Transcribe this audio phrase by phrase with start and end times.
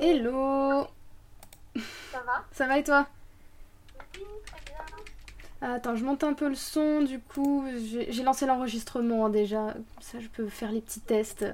[0.00, 0.86] Hello.
[2.12, 2.44] Ça va?
[2.52, 3.06] Ça va et toi?
[4.16, 5.74] Oui, très bien.
[5.74, 9.84] Attends, je monte un peu le son, du coup, j'ai lancé l'enregistrement hein, déjà, comme
[10.00, 11.46] ça je peux faire les petits tests.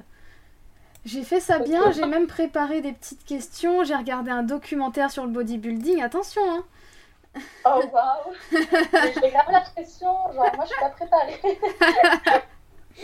[1.05, 5.25] J'ai fait ça bien, j'ai même préparé des petites questions, j'ai regardé un documentaire sur
[5.25, 6.65] le bodybuilding, attention hein.
[7.65, 8.35] Oh waouh.
[8.51, 11.41] J'ai grave la pression, genre moi je suis pas préparée.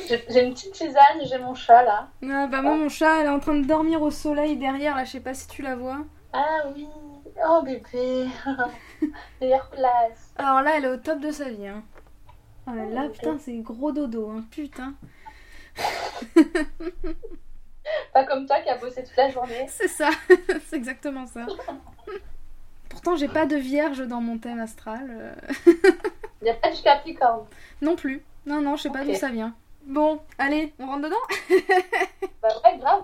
[0.09, 2.09] J'ai une petite tisane, j'ai mon chat là.
[2.29, 5.05] Ah bah moi mon chat, elle est en train de dormir au soleil derrière, là
[5.05, 5.99] je sais pas si tu la vois.
[6.33, 6.87] Ah oui,
[7.49, 8.27] oh bébé.
[9.41, 10.33] Meilleure place.
[10.37, 11.83] Alors là, elle est au top de sa vie hein.
[12.67, 13.13] Ah, Oh, là ok.
[13.13, 14.95] putain, c'est gros dodo, hein, putain.
[18.13, 19.67] Pas comme toi qui a bossé toute la journée.
[19.69, 20.11] C'est ça,
[20.69, 21.47] c'est exactement ça.
[22.89, 25.07] Pourtant, j'ai pas de vierge dans mon thème astral.
[25.11, 25.33] euh,
[26.41, 27.45] Il n'y a pas du capricorne.
[27.83, 28.23] non plus.
[28.47, 29.55] Non, non, je sais pas d'où ça vient.
[29.87, 31.17] Bon, allez, on rentre dedans
[32.43, 33.03] Bah ouais, grave.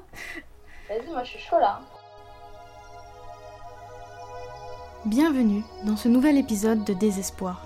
[0.88, 1.80] Vas-y, moi je suis chaud là.
[5.04, 7.64] Bienvenue dans ce nouvel épisode de Désespoir.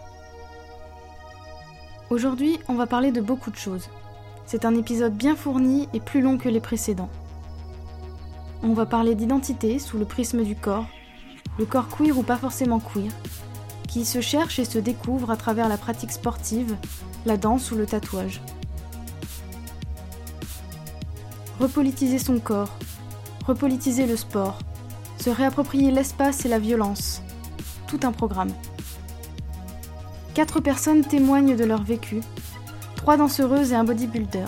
[2.11, 3.89] Aujourd'hui, on va parler de beaucoup de choses.
[4.45, 7.11] C'est un épisode bien fourni et plus long que les précédents.
[8.63, 10.87] On va parler d'identité sous le prisme du corps,
[11.59, 13.13] le corps queer ou pas forcément queer,
[13.89, 16.77] qui se cherche et se découvre à travers la pratique sportive,
[17.25, 18.43] la danse ou le tatouage.
[21.59, 22.77] Repolitiser son corps,
[23.47, 24.59] repolitiser le sport,
[25.19, 27.23] se réapproprier l'espace et la violence.
[27.87, 28.53] Tout un programme.
[30.35, 32.21] Quatre personnes témoignent de leur vécu,
[32.95, 34.45] trois danseuses et un bodybuilder.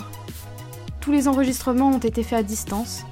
[1.00, 3.04] Tous les enregistrements ont été faits à distance,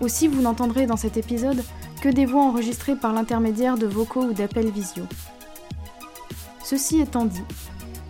[0.00, 1.62] aussi vous n'entendrez dans cet épisode
[2.00, 5.04] que des voix enregistrées par l'intermédiaire de vocaux ou d'appels visio.
[6.64, 7.44] Ceci étant dit,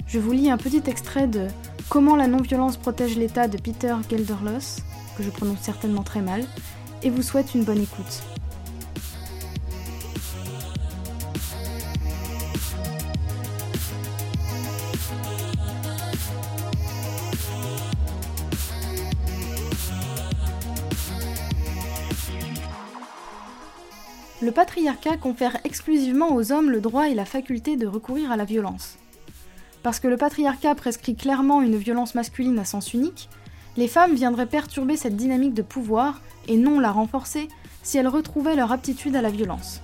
[0.06, 1.48] je vous lis un petit extrait de
[1.90, 4.80] Comment la non-violence protège l'État de Peter Gelderloos,
[5.16, 6.44] que je prononce certainement très mal,
[7.02, 8.22] et vous souhaite une bonne écoute.
[24.44, 28.44] Le patriarcat confère exclusivement aux hommes le droit et la faculté de recourir à la
[28.44, 28.98] violence.
[29.82, 33.30] Parce que le patriarcat prescrit clairement une violence masculine à sens unique,
[33.76, 37.48] les femmes viendraient perturber cette dynamique de pouvoir et non la renforcer
[37.82, 39.80] si elles retrouvaient leur aptitude à la violence.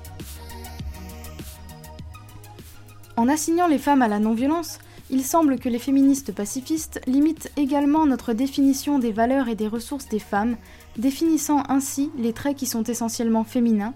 [3.17, 4.78] En assignant les femmes à la non-violence,
[5.11, 10.09] il semble que les féministes pacifistes limitent également notre définition des valeurs et des ressources
[10.09, 10.57] des femmes,
[10.97, 13.93] définissant ainsi les traits qui sont essentiellement féminins,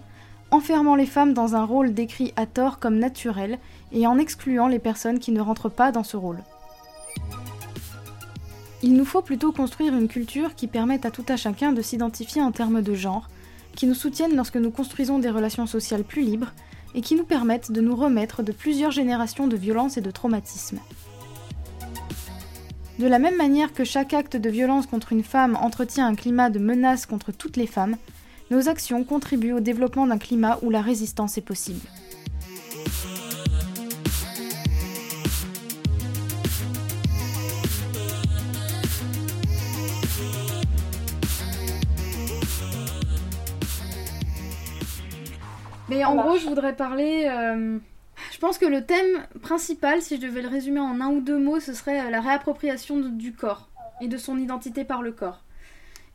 [0.51, 3.59] enfermant les femmes dans un rôle décrit à tort comme naturel
[3.91, 6.43] et en excluant les personnes qui ne rentrent pas dans ce rôle.
[8.85, 12.43] Il nous faut plutôt construire une culture qui permette à tout à chacun de s'identifier
[12.43, 13.29] en termes de genre,
[13.75, 16.53] qui nous soutienne lorsque nous construisons des relations sociales plus libres
[16.93, 20.77] et qui nous permettent de nous remettre de plusieurs générations de violences et de traumatismes.
[22.99, 26.51] De la même manière que chaque acte de violence contre une femme entretient un climat
[26.51, 27.97] de menace contre toutes les femmes,
[28.51, 31.81] nos actions contribuent au développement d'un climat où la résistance est possible.
[45.89, 47.27] Mais en gros, je voudrais parler.
[47.29, 47.77] euh,
[48.31, 51.37] Je pense que le thème principal, si je devais le résumer en un ou deux
[51.37, 53.69] mots, ce serait euh, la réappropriation de- du corps
[54.01, 55.43] et de son identité par le corps.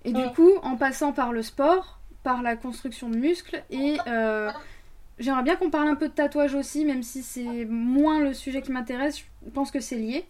[0.05, 4.51] Et du coup, en passant par le sport, par la construction de muscles, et euh,
[5.19, 8.63] j'aimerais bien qu'on parle un peu de tatouage aussi, même si c'est moins le sujet
[8.63, 10.25] qui m'intéresse, je pense que c'est lié.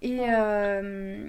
[0.00, 1.28] Et, euh,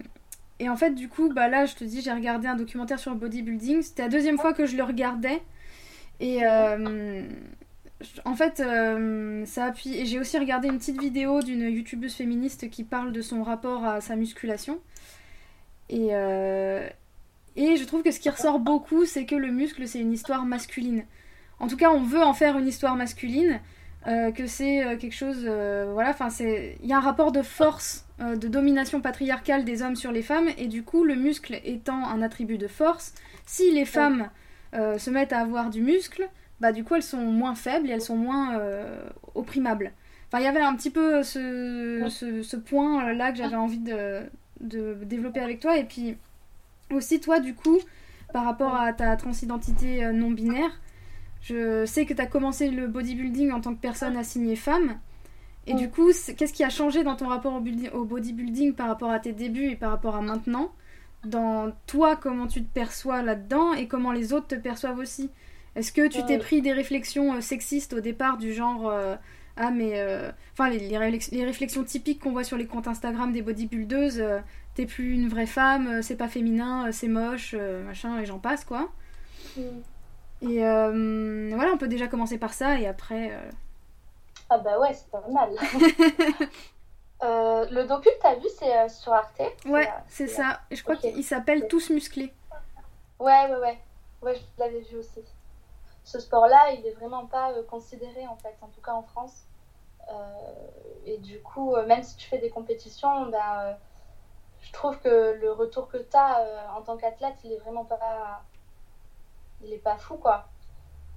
[0.60, 3.12] et en fait, du coup, bah là, je te dis, j'ai regardé un documentaire sur
[3.12, 3.82] le bodybuilding.
[3.82, 5.42] C'était la deuxième fois que je le regardais.
[6.20, 7.22] Et euh,
[8.26, 9.96] en fait, euh, ça appuie.
[9.96, 13.86] Et j'ai aussi regardé une petite vidéo d'une youtubeuse féministe qui parle de son rapport
[13.86, 14.80] à sa musculation.
[15.90, 16.88] Et, euh,
[17.56, 20.46] et je trouve que ce qui ressort beaucoup, c'est que le muscle, c'est une histoire
[20.46, 21.06] masculine.
[21.60, 23.60] En tout cas, on veut en faire une histoire masculine,
[24.06, 25.44] que c'est quelque chose.
[25.44, 26.78] voilà, enfin, c'est.
[26.84, 30.48] Il y a un rapport de force, de domination patriarcale des hommes sur les femmes,
[30.58, 33.14] et du coup, le muscle étant un attribut de force,
[33.46, 34.30] si les femmes
[34.74, 36.28] euh, se mettent à avoir du muscle,
[36.60, 38.98] bah du coup, elles sont moins faibles et elles sont moins euh,
[39.36, 39.92] opprimables.
[40.28, 42.10] Enfin, il y avait un petit peu ce, Ouais.
[42.10, 44.22] ce, ce point-là que j'avais envie de,
[44.62, 46.18] de développer avec toi, et puis
[46.92, 47.78] aussi toi, du coup,
[48.34, 50.72] par rapport à ta transidentité euh, non binaire,
[51.42, 54.98] je sais que tu as commencé le bodybuilding en tant que personne assignée femme.
[55.66, 55.80] Et Ouais.
[55.80, 57.62] du coup, qu'est-ce qui a changé dans ton rapport
[57.94, 60.72] au bodybuilding par rapport à tes débuts et par rapport à maintenant?
[61.30, 65.30] Dans toi, comment tu te perçois là-dedans et comment les autres te perçoivent aussi.
[65.76, 68.92] Est-ce que tu t'es pris des réflexions sexistes au départ du genre
[69.60, 70.04] ah mais
[70.54, 74.24] enfin les, les, réflexions typiques qu'on voit sur les comptes Instagram des bodybuildeuses
[74.74, 78.90] t'es plus une vraie femme c'est pas féminin c'est moche machin et j'en passe quoi.
[79.56, 79.62] Mm.
[80.42, 83.32] et voilà on peut déjà commencer par ça et après
[84.50, 85.50] ah bah ouais c'est pas mal
[87.24, 90.60] Euh, le docu que t'as vu, c'est euh, sur Arte Ouais, c'est ça.
[90.70, 92.34] Je crois qu'il s'appelle Tous musclés.
[93.20, 93.80] Ouais, ouais, ouais.
[94.22, 95.24] Ouais, je l'avais vu aussi.
[96.04, 99.46] Ce sport-là, il est vraiment pas euh, considéré, en fait, en tout cas en France.
[101.06, 103.78] et du coup, même si tu fais des compétitions, ben,
[104.62, 108.44] je trouve que le retour que t'as en tant qu'athlète, il est vraiment pas.
[109.62, 110.46] Il est pas fou, quoi.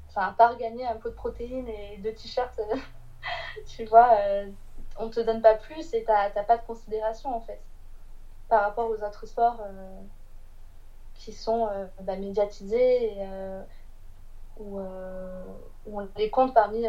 [0.08, 2.58] Enfin, à part gagner un pot de protéines et deux t-shirts,
[3.67, 4.11] tu vois
[5.00, 7.61] on te donne pas plus et t'as pas de considération en fait
[8.50, 10.00] par rapport aux autres sports euh,
[11.14, 13.62] qui sont euh, bah, médiatisés et, euh,
[14.58, 14.79] où,
[15.87, 16.82] on les compte parmi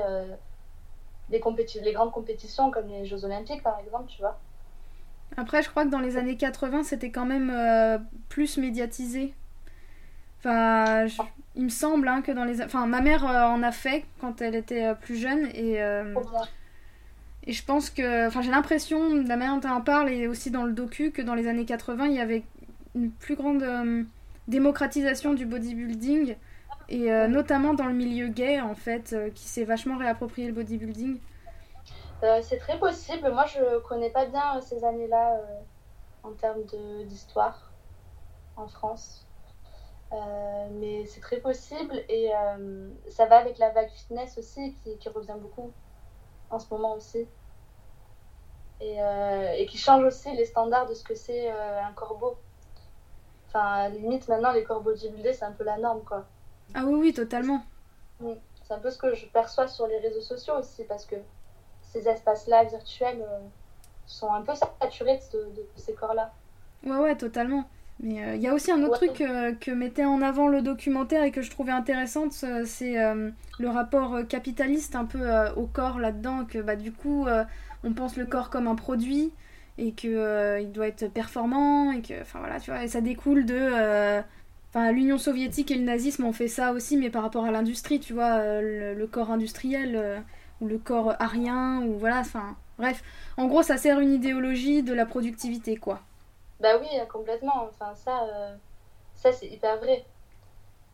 [1.29, 4.37] les, les grandes compétitions comme les Jeux Olympiques par exemple, tu vois.
[5.37, 9.33] Après, je crois que dans les années 80, c'était quand même plus médiatisé.
[10.39, 11.05] Enfin,
[11.55, 12.61] il me semble hein, que dans les...
[12.61, 15.79] Enfin, ma mère en a fait quand elle était plus jeune et...
[17.47, 20.51] Et je pense que, enfin, j'ai l'impression, la manière dont tu en parles et aussi
[20.51, 22.43] dans le docu, que dans les années 80, il y avait
[22.93, 24.03] une plus grande euh,
[24.47, 26.35] démocratisation du bodybuilding
[26.89, 30.53] et euh, notamment dans le milieu gay en fait, euh, qui s'est vachement réapproprié le
[30.53, 31.19] bodybuilding.
[32.41, 33.31] c'est très possible.
[33.31, 35.41] Moi, je connais pas bien ces années-là
[36.23, 36.63] en termes
[37.05, 37.71] d'histoire
[38.55, 39.25] en France.
[40.11, 42.29] mais c'est très possible et
[43.09, 45.71] ça va avec la vague fitness aussi qui revient beaucoup
[46.51, 47.27] en ce moment aussi.
[48.79, 52.37] Et, euh, et, qui change aussi les standards de ce que c'est euh, un corbeau.
[53.47, 56.25] Enfin, limite, maintenant, les corbeaux bodybuildés, c'est un peu la norme, quoi.
[56.73, 57.61] Ah oui, oui, totalement.
[58.19, 61.15] C'est un peu ce que je perçois sur les réseaux sociaux aussi, parce que
[61.81, 63.39] ces espaces-là virtuels euh,
[64.07, 66.31] sont un peu saturés de, de ces corps-là.
[66.83, 67.65] Ouais, ouais, totalement.
[68.01, 70.61] Mais il euh, y a aussi un autre truc euh, que mettait en avant le
[70.61, 72.95] documentaire et que je trouvais intéressant, euh, c'est
[73.59, 75.19] le rapport capitaliste un peu
[75.55, 77.27] au corps là-dedans, que bah, du coup
[77.83, 79.31] on pense le corps comme un produit
[79.77, 83.45] et que il doit être performant et que enfin voilà tu vois et ça découle
[83.45, 84.21] de
[84.69, 87.99] enfin l'Union soviétique et le nazisme ont fait ça aussi mais par rapport à l'industrie
[87.99, 90.23] tu vois le, corps industriel
[90.59, 93.03] ou le corps arien ou voilà enfin bref.
[93.37, 96.01] En gros ça sert une idéologie de la productivité quoi
[96.61, 97.67] bah oui, complètement.
[97.69, 98.55] Enfin, ça, euh,
[99.15, 100.05] ça c'est hyper vrai.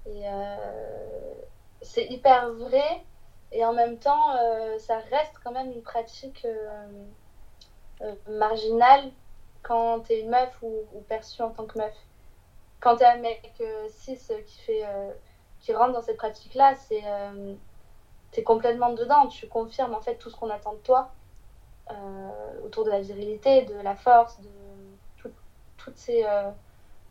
[0.06, 1.34] Et euh,
[1.82, 3.04] c'est hyper vrai.
[3.52, 6.48] Et en même temps, euh, ça reste quand même une pratique
[8.28, 9.12] marginale
[9.64, 11.96] quand t'es une meuf ou, ou, perçue en tant que meuf.
[12.80, 14.84] Quand t'es un mec cis qui, fait,
[15.60, 17.04] qui rentre dans cette pratique-là, c'est
[18.32, 19.28] t'es complètement dedans.
[19.28, 21.12] Tu confirmes en fait tout ce qu'on attend de toi
[22.64, 24.50] autour de la virilité, de la force, de
[25.88, 26.52] toutes ces, euh,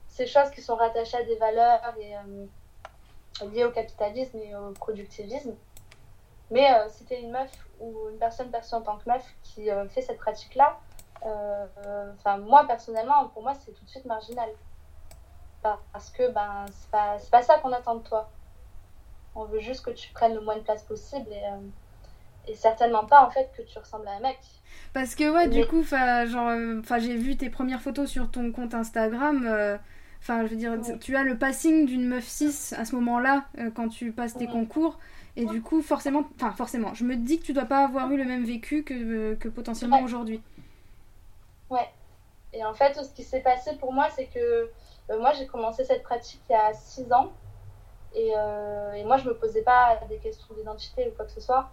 [0.08, 4.72] ces choses qui sont rattachées à des valeurs et euh, liées au capitalisme et au
[4.72, 5.54] productivisme.
[6.50, 7.50] Mais euh, es une meuf
[7.80, 10.78] ou une personne perçue en tant que meuf qui fait cette pratique-là,
[11.22, 14.48] enfin moi personnellement, pour moi c'est tout de suite marginal.
[15.62, 18.30] Parce que ben, c'est pas, pas ça qu'on attend de toi.
[19.34, 21.42] On veut juste que tu prennes le moins de place possible et
[22.46, 24.38] et certainement pas en fait que tu ressembles à un mec.
[24.96, 28.72] Parce que ouais, du coup, genre, enfin, j'ai vu tes premières photos sur ton compte
[28.72, 29.46] Instagram.
[29.46, 29.76] Euh,
[30.20, 33.70] enfin, je veux dire, tu as le passing d'une meuf 6 à ce moment-là euh,
[33.70, 34.98] quand tu passes tes concours.
[35.36, 38.16] Et du coup, forcément, enfin forcément, je me dis que tu dois pas avoir eu
[38.16, 40.40] le même vécu que, euh, que potentiellement aujourd'hui.
[41.68, 41.90] Ouais.
[42.54, 44.70] Et en fait, ce qui s'est passé pour moi, c'est que
[45.10, 47.32] moi, j'ai commencé cette pratique il y a 6 ans.
[48.14, 51.70] Et, et, moi, je me posais pas des questions d'identité ou quoi que ce soit.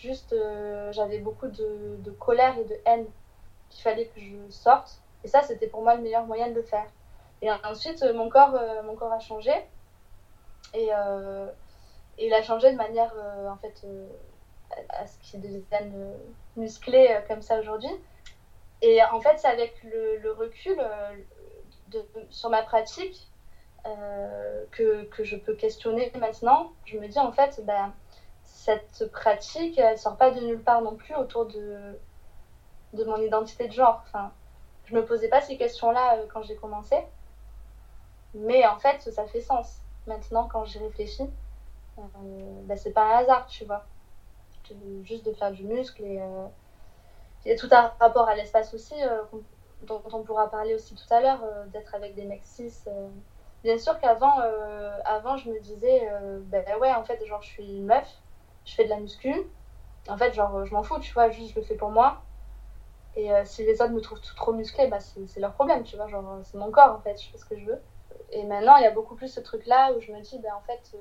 [0.00, 3.06] Juste, euh, j'avais beaucoup de, colère et de haine
[3.70, 5.00] qu'il fallait que je sorte.
[5.24, 6.86] Et ça, c'était pour moi le meilleur moyen de le faire.
[7.42, 9.52] Et ensuite, euh, mon corps, euh, mon corps a changé.
[10.74, 10.88] Et,
[12.18, 13.14] et, il a changé de manière,
[13.48, 13.86] en fait,
[14.90, 16.12] à ce qu'il devienne
[16.56, 17.90] musclé comme ça aujourd'hui.
[18.82, 20.76] Et en fait, c'est avec le, recul
[22.30, 23.30] sur ma pratique
[24.72, 26.72] que, que, je peux questionner maintenant.
[26.84, 27.94] Je me dis, en fait, ben
[28.66, 31.96] cette pratique, elle sort pas de nulle part non plus autour de,
[32.94, 34.02] de mon identité de genre.
[34.04, 34.32] Enfin,
[34.86, 36.96] je me posais pas ces questions-là euh, quand j'ai commencé.
[38.34, 39.82] Mais en fait, ça fait sens.
[40.08, 41.30] Maintenant, quand j'y réfléchis,
[41.98, 42.02] euh,
[42.64, 43.84] bah, c'est pas un hasard, tu vois.
[45.04, 46.46] Juste de faire du muscle et euh,
[47.44, 48.96] il y a tout un rapport à l'espace aussi,
[49.82, 52.74] dont on pourra parler aussi tout à l'heure, d'être avec des mecs cis,
[53.62, 54.40] bien sûr qu'avant,
[55.04, 56.10] avant, je me disais,
[56.46, 58.08] ben ouais, en fait, genre, je suis une meuf,
[58.66, 59.32] je fais de la muscu.
[60.08, 62.22] En fait, genre, je m'en fous, tu vois, juste je le fais pour moi.
[63.16, 66.38] Et si les autres me trouvent trop musclé, bah, c'est leur problème, tu vois, genre,
[66.42, 67.80] c'est mon corps, en fait, je fais ce que je veux.
[68.30, 70.60] Et maintenant, il y a beaucoup plus ce truc-là où je me dis, ben en
[70.60, 70.96] fait,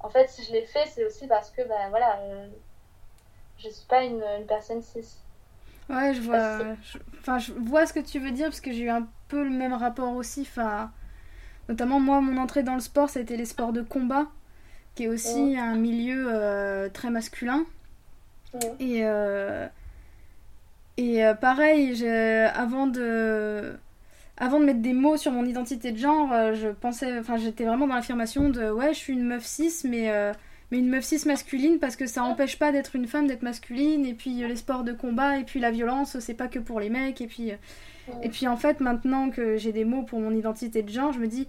[0.00, 2.18] en fait, si je l'ai fait, c'est aussi parce que, ben voilà,
[3.58, 5.18] je suis pas une, une personne cis.
[5.88, 6.58] Ouais, je vois.
[7.20, 9.50] Enfin, je vois ce que tu veux dire parce que j'ai eu un peu le
[9.50, 10.40] même rapport aussi.
[10.40, 10.90] Enfin,
[11.68, 14.26] notamment moi, mon entrée dans le sport, ça a été les sports de combat,
[14.94, 17.64] qui est aussi un milieu euh, très masculin.
[18.78, 19.66] Et euh,
[20.96, 23.72] et euh, pareil, avant de
[24.36, 27.86] avant de mettre des mots sur mon identité de genre, je pensais, enfin, j'étais vraiment
[27.86, 30.32] dans l'affirmation de ouais, je suis une meuf cis, mais
[30.70, 34.06] mais une meuf cis masculine parce que ça empêche pas d'être une femme d'être masculine
[34.06, 36.88] et puis les sports de combat et puis la violence c'est pas que pour les
[36.88, 37.52] mecs et puis
[38.22, 41.18] et puis en fait maintenant que j'ai des mots pour mon identité de genre je
[41.18, 41.46] me dis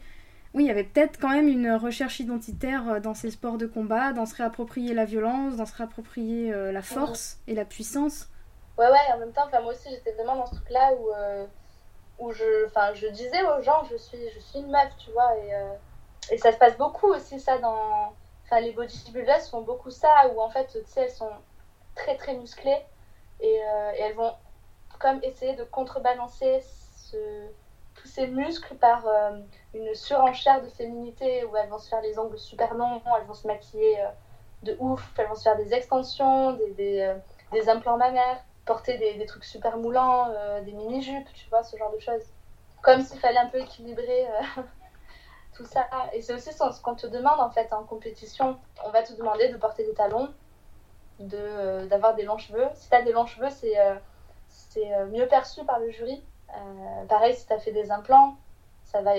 [0.56, 3.68] oui il y avait peut-être quand même une recherche identitaire euh, dans ces sports de
[3.68, 8.30] combat dans se réapproprier la violence dans se réapproprier la force et la puissance.
[8.78, 12.32] Ouais ouais en même temps moi aussi j'étais vraiment dans ce truc là où où
[12.32, 16.38] je je disais aux gens je suis je suis une meuf tu vois et, et
[16.38, 18.14] ça se passe beaucoup aussi ça dans
[18.46, 21.32] Enfin, les bodybuilders font beaucoup ça, où en fait, tu sais, elles sont
[21.96, 22.78] très très musclées
[23.40, 24.34] et, euh, et, elles vont
[25.00, 27.18] comme essayer de contrebalancer ce,
[28.06, 29.40] tous ces muscles par euh,
[29.74, 33.34] une surenchère de féminité, où elles vont se faire les ongles super longs, elles vont
[33.34, 34.08] se maquiller euh,
[34.64, 37.16] de ouf, elles vont se faire des extensions, des, des,
[37.52, 40.34] des implants mammaires, porter des, des trucs super moulants,
[40.64, 42.24] des mini-jupes, tu vois, ce genre de choses.
[42.82, 44.28] Comme s'il fallait un peu équilibrer
[45.56, 45.88] tout ça.
[46.14, 48.58] Et c'est aussi ce qu'on te demande en fait en compétition.
[48.84, 50.34] On va te demander de porter des talons,
[51.20, 52.68] de, euh, d'avoir des longs cheveux.
[52.76, 53.96] Si tu as des longs cheveux, c'est, euh,
[54.48, 56.24] c'est euh, mieux perçu par le jury.
[57.08, 58.38] Pareil, si tu as fait des implants,
[58.84, 59.14] ça va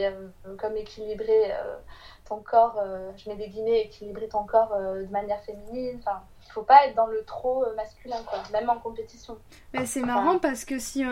[0.58, 1.52] comme équilibrer
[2.24, 2.82] ton corps,
[3.16, 5.98] je mets des guillemets, équilibrer ton corps de manière féminine.
[5.98, 9.36] Enfin, il faut pas être dans le trop masculin, quoi, même en compétition.
[9.74, 11.04] Mais c'est marrant parce que si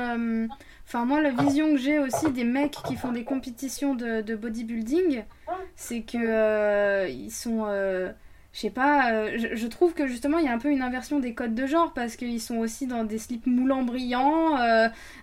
[0.87, 5.25] Enfin, moi, la vision que j'ai aussi des mecs qui font des compétitions de, bodybuilding,
[5.77, 7.67] c'est que euh, ils sont.
[8.55, 10.83] Euh, je sais pas, euh, je, trouve que justement il y a un peu une
[10.83, 14.57] inversion des codes de genre parce qu'ils sont aussi dans des slips moulants brillants,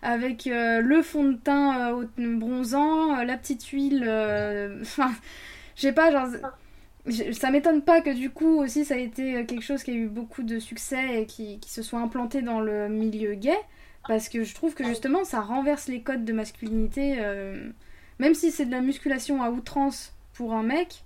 [0.01, 4.03] avec le fond de teint bronzant, la petite huile.
[4.81, 5.11] Enfin,
[5.75, 6.27] je sais pas, genre.
[7.31, 10.07] Ça m'étonne pas que du coup aussi ça a été quelque chose qui a eu
[10.07, 13.57] beaucoup de succès et qui, qui se soit implanté dans le milieu gay.
[14.07, 17.17] Parce que je trouve que justement, ça renverse les codes de masculinité.
[17.19, 17.69] Euh,
[18.19, 21.03] même si c'est de la musculation à outrance pour un mec,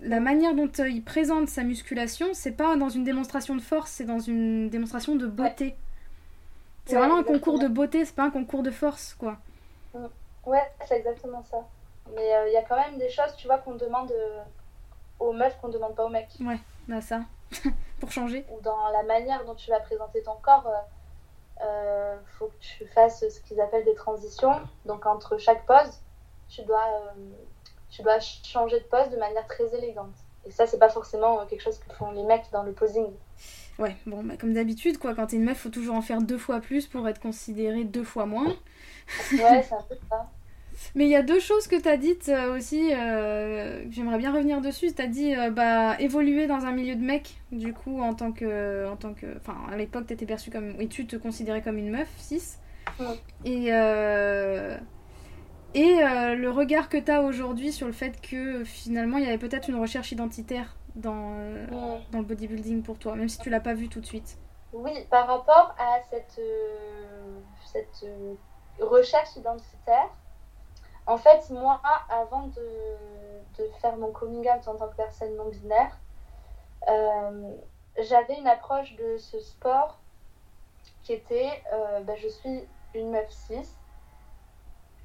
[0.00, 3.90] la manière dont euh, il présente sa musculation, c'est pas dans une démonstration de force,
[3.90, 5.76] c'est dans une démonstration de beauté.
[6.86, 9.38] C'est vraiment un concours de beauté, c'est pas un concours de force, quoi.
[9.94, 10.06] Mm.
[10.46, 11.58] Ouais, c'est exactement ça.
[12.14, 14.12] Mais euh, il y a quand même des choses, tu vois, qu'on demande
[15.20, 16.36] aux meufs qu'on demande pas aux mecs.
[16.40, 17.20] Ouais, bah ça.
[18.00, 18.44] pour changer.
[18.50, 20.66] Ou dans la manière dont tu vas présenter ton corps
[21.60, 24.60] il euh, faut que tu fasses ce qu'ils appellent des transitions.
[24.86, 26.00] Donc entre chaque pose,
[26.48, 27.32] tu dois, euh,
[27.90, 30.14] tu dois changer de pose de manière très élégante.
[30.46, 33.08] Et ça, c'est pas forcément euh, quelque chose que font les mecs dans le posing.
[33.78, 35.14] Ouais, bon, bah, comme d'habitude, quoi.
[35.14, 38.04] Quand t'es une meuf, faut toujours en faire deux fois plus pour être considérée deux
[38.04, 38.56] fois moins.
[39.32, 40.30] Ouais, c'est un peu ça.
[40.94, 44.32] Mais il y a deux choses que tu as dites euh, aussi, euh, j'aimerais bien
[44.32, 44.92] revenir dessus.
[44.92, 48.32] Tu as dit euh, bah, évoluer dans un milieu de mec, du coup, en tant
[48.32, 48.88] que.
[48.88, 50.74] En tant que enfin, à l'époque, tu étais perçue comme.
[50.78, 52.58] Oui, tu te considérais comme une meuf, 6.
[53.44, 53.70] Et.
[55.74, 55.98] Et
[56.36, 59.68] le regard que tu as aujourd'hui sur le fait que finalement, il y avait peut-être
[59.68, 61.36] une recherche identitaire dans,
[62.10, 64.36] dans le bodybuilding pour toi, même si tu l'as pas vu tout de suite.
[64.72, 66.40] Oui, par rapport à cette,
[67.64, 68.04] cette
[68.80, 70.10] recherche identitaire,
[71.06, 72.66] en fait, moi, avant de,
[73.80, 75.98] faire mon coming out en tant que personne non binaire,
[76.88, 77.52] euh,
[77.98, 79.98] j'avais une approche de ce sport
[81.02, 83.68] qui était euh, ben, je suis une meuf cis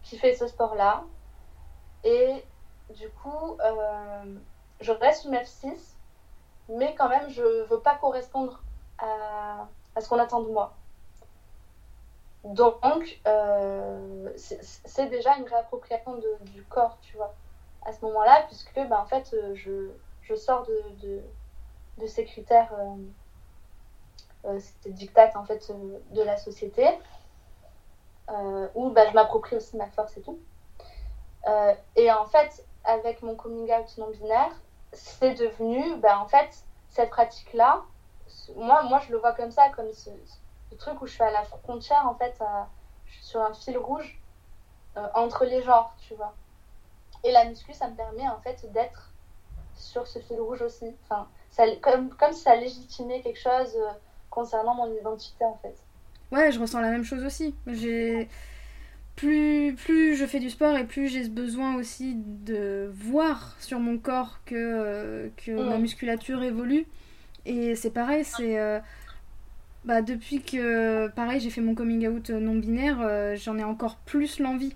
[0.06, 1.04] qui fait ce sport-là.
[2.04, 2.46] Et
[2.92, 4.36] du coup, euh,
[4.80, 5.96] je reste une meuf cis,
[6.70, 8.64] mais quand même, je ne veux pas correspondre
[9.00, 9.68] à
[10.00, 10.74] ce qu'on attend de moi.
[12.46, 17.34] Donc, euh, c'est déjà une réappropriation du corps, tu vois,
[17.84, 19.90] à ce moment-là, puisque, ben, en fait, je,
[20.22, 21.22] je sors de,
[21.98, 22.72] de, ces critères,
[24.46, 25.74] euh, ces dictats, en fait,
[26.12, 26.88] de la société,
[28.74, 30.40] où ben, je m'approprie aussi ma force et tout.
[31.96, 34.52] et en fait, avec mon coming out non-binaire,
[34.94, 36.50] c'est devenu, ben, en fait,
[36.90, 37.84] cette pratique-là,
[38.56, 40.10] moi, moi, je le vois comme ça, comme ce,
[40.78, 42.42] truc où je suis à la frontière, en fait,
[43.06, 44.20] je suis sur un fil rouge
[44.98, 46.34] euh, entre les genres, tu vois.
[47.24, 49.12] Et la muscu, ça me permet en fait d'être
[49.74, 50.96] sur ce fil rouge aussi.
[51.04, 53.92] Enfin, ça, comme, comme si ça légitimait quelque chose euh,
[54.30, 55.76] concernant mon identité en fait.
[56.32, 57.56] Ouais, je ressens la même chose aussi.
[57.68, 58.28] J'ai
[59.16, 63.80] plus, plus je fais du sport et plus j'ai ce besoin aussi de voir sur
[63.80, 66.86] mon corps que, que ma musculature évolue.
[67.46, 68.60] Et c'est pareil, c'est.
[68.60, 68.80] Euh,
[69.86, 73.98] bah, depuis que, pareil, j'ai fait mon coming out non binaire, euh, j'en ai encore
[73.98, 74.76] plus l'envie.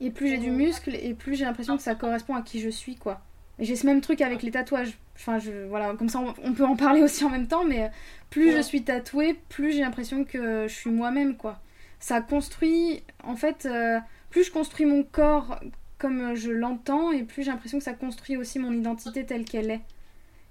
[0.00, 2.68] Et plus j'ai du muscle, et plus j'ai l'impression que ça correspond à qui je
[2.68, 3.20] suis, quoi.
[3.58, 4.98] J'ai ce même truc avec les tatouages.
[5.14, 7.90] Enfin, je, voilà, comme ça, on, peut en parler aussi en même temps, mais
[8.28, 11.60] plus je suis tatouée, plus j'ai l'impression que je suis moi-même, quoi.
[11.98, 13.98] Ça construit, en fait, euh,
[14.28, 15.58] plus je construis mon corps
[15.98, 19.70] comme je l'entends, et plus j'ai l'impression que ça construit aussi mon identité telle qu'elle
[19.70, 19.80] est,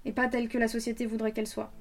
[0.05, 1.71] et pas telle que la société voudrait qu'elle soit.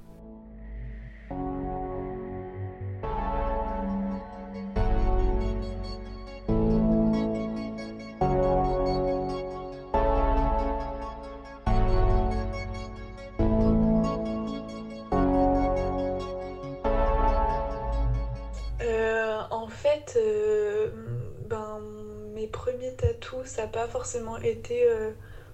[23.94, 25.12] Forcément été euh,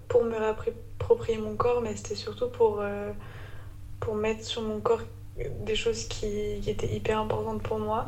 [0.09, 3.12] pour me réapproprier mon corps, mais c'était surtout pour, euh,
[4.00, 5.02] pour mettre sur mon corps
[5.37, 8.06] des choses qui, qui, étaient hyper importantes pour moi.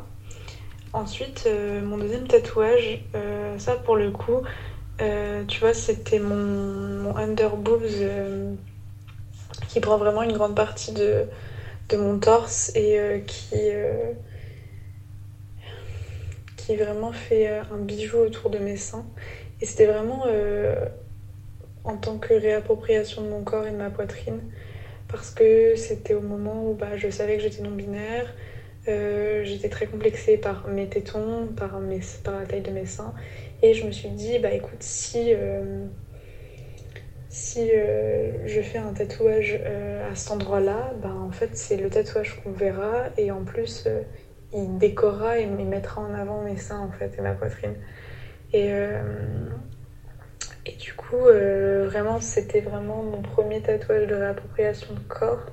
[0.91, 2.97] Ensuite, euh, mon deuxième tatouage,
[3.59, 4.41] ça pour le coup,
[4.97, 8.57] tu vois, c'était mon, under boobs
[9.67, 11.27] qui prend vraiment une grande partie de,
[11.89, 13.69] de mon torse et qui
[16.57, 19.05] qui vraiment fait un bijou autour de mes seins.
[19.63, 20.75] Et c'était vraiment euh,
[21.85, 24.41] en tant que réappropriation de mon corps et de ma poitrine,
[25.07, 28.35] parce que c'était au moment où bah, je savais que j'étais non-binaire,
[28.89, 33.13] euh, j'étais très complexée par mes tétons, par, la taille de mes seins,
[33.61, 35.85] et je me suis dit, bah écoute, si, euh,
[38.45, 39.61] je fais un tatouage
[40.11, 43.87] à cet endroit-là, bah en fait c'est le tatouage qu'on verra, et en plus
[44.51, 47.75] il décorera et mettra en avant mes seins en fait et ma poitrine.
[48.53, 49.01] Et, euh,
[50.65, 55.45] et du coup, euh, vraiment, c'était vraiment mon premier tatouage de réappropriation de corps.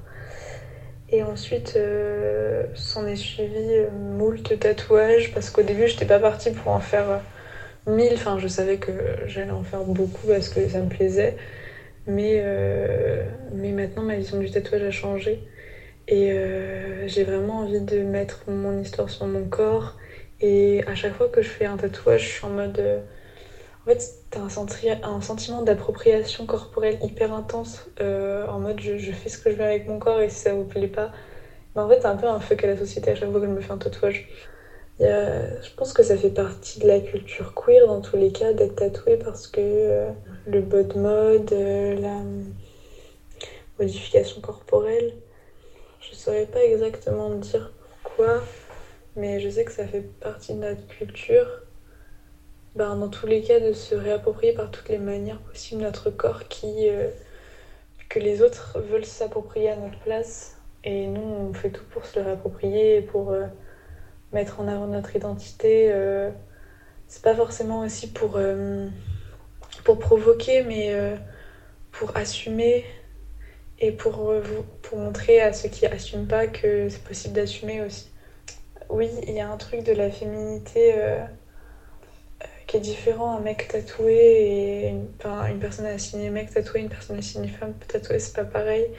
[1.08, 6.68] Et ensuite, euh, s'en est suivi moult tatouages parce qu'au début, j'étais pas partie pour
[6.70, 7.20] en faire
[7.86, 8.12] mille.
[8.14, 8.92] Enfin, je savais que
[9.26, 11.34] j'allais en faire beaucoup parce que ça me plaisait.
[12.06, 12.44] Mais,
[13.52, 15.40] mais maintenant, ma vision du tatouage a changé.
[16.06, 16.32] Et
[17.06, 19.96] j'ai vraiment envie de mettre mon histoire sur mon corps
[20.40, 22.78] et à chaque fois que je fais un tatouage, je suis en mode.
[22.78, 23.00] Euh,
[23.82, 27.86] en fait, t'as un, sentiment d'appropriation corporelle hyper intense.
[28.00, 30.54] Euh, en mode, je, fais ce que je veux avec mon corps et si ça
[30.54, 31.12] vous plaît pas.
[31.74, 33.46] Mais en fait, c'est un peu un fuck à la société à chaque fois que
[33.46, 34.28] je me fais un tatouage.
[34.98, 38.76] je pense que ça fait partie de la culture queer dans tous les cas d'être
[38.76, 40.10] tatoué parce que euh,
[40.46, 42.20] le body mode, la
[43.78, 45.14] modification corporelle,
[46.00, 47.72] je saurais pas exactement dire
[48.04, 48.42] quoi
[49.16, 51.46] mais je sais que ça fait partie de notre culture.
[52.76, 56.46] Ben, dans tous les cas, de se réapproprier par toutes les manières possibles notre corps
[56.48, 57.08] qui, euh,
[58.08, 60.56] que les autres veulent s'approprier à notre place.
[60.84, 63.46] Et nous, on fait tout pour se le réapproprier et pour euh,
[64.32, 65.90] mettre en avant notre identité.
[65.92, 66.30] Euh,
[67.08, 68.38] c'est pas forcément aussi pour,
[69.84, 70.94] pour provoquer, mais
[71.90, 72.84] pour assumer
[73.80, 74.32] et pour,
[74.82, 78.09] pour montrer à ceux qui n'assument pas que c'est possible d'assumer aussi
[78.90, 83.32] oui, il y a un truc de la féminité euh, euh, qui est différent.
[83.36, 85.08] Un mec tatoué et une,
[85.58, 88.90] personne assignée mec tatoué, une personne assignée femme tatouée, c'est pas pareil.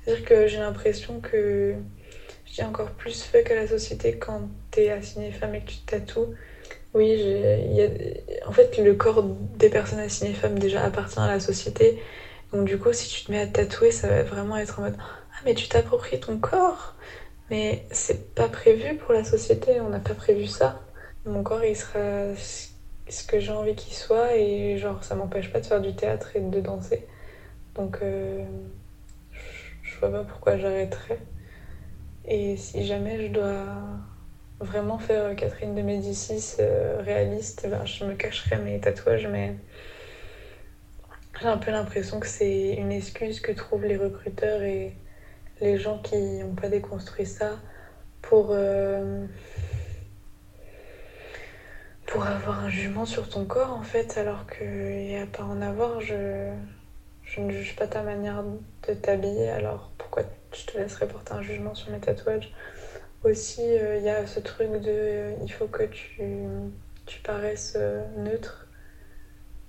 [0.00, 1.74] C'est-à-dire que j'ai l'impression que
[2.58, 5.90] dis encore plus fait que la société quand t'es assignée femme et que tu te
[5.90, 6.30] tatoues.
[6.94, 7.22] Oui,
[8.46, 11.96] en fait, le corps des personnes assignées femmes déjà appartient à la société.
[12.52, 14.96] Donc du coup, si tu te mets à tatouer, ça va vraiment être en mode
[14.98, 16.94] Ah mais tu t'appropries ton corps
[17.50, 20.80] mais c'est pas prévu pour la société, on n'a pas prévu ça.
[21.24, 22.34] Mon corps, il sera
[23.08, 26.36] ce que j'ai envie qu'il soit et genre ça m'empêche pas de faire du théâtre
[26.36, 27.06] et de danser.
[27.74, 28.44] Donc euh,
[29.82, 31.18] je vois pas pourquoi j'arrêterais.
[32.26, 33.64] Et si jamais je dois
[34.60, 39.54] vraiment faire Catherine de Médicis euh, réaliste, ben, je me cacherai mes tatouages, mais
[41.40, 44.94] j'ai un peu l'impression que c'est une excuse que trouvent les recruteurs et
[45.60, 47.58] les gens qui n'ont pas déconstruit ça
[48.22, 49.26] pour, euh,
[52.06, 55.60] pour avoir un jugement sur ton corps en fait, alors qu'il n'y a pas en
[55.60, 56.00] avoir.
[56.00, 56.52] Je,
[57.36, 61.74] ne juge pas ta manière de t'habiller, alors pourquoi je te laisserais porter un jugement
[61.74, 62.50] sur mes tatouages?
[63.24, 66.22] Aussi, euh, il y a ce truc de il faut que tu,
[67.22, 68.66] paraisses euh, neutre.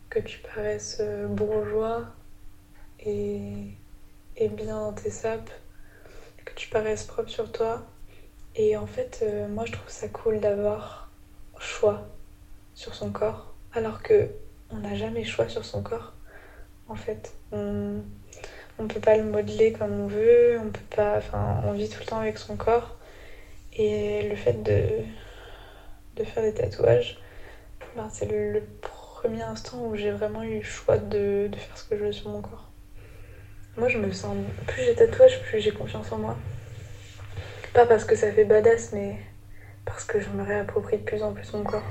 [0.10, 2.06] que tu paraisses bourgeois
[3.00, 3.76] et,
[4.38, 5.50] et bien dans tes sapes,
[6.56, 7.86] tu paraisses propre sur toi.
[8.56, 11.10] Et en fait, moi je trouve ça cool d'avoir
[11.60, 12.08] choix
[12.74, 14.30] sur son corps, alors que
[14.70, 16.14] on n'a jamais choix sur son corps.
[16.88, 18.02] En fait, on
[18.80, 22.00] on peut pas le modeler comme on veut, on peut pas, enfin, on vit tout
[22.00, 22.96] le temps avec son corps.
[23.74, 27.20] Et le fait de, faire des tatouages,
[28.10, 32.06] c'est le, premier instant où j'ai vraiment eu le choix de, faire ce que je
[32.06, 32.69] veux sur mon corps.
[33.80, 34.36] Moi, je me sens,
[34.68, 36.36] plus j'ai tatouage, plus j'ai confiance en moi.
[37.74, 39.16] Pas parce que ça fait badass, mais
[39.86, 41.82] parce que je me réapproprie de plus en plus mon corps.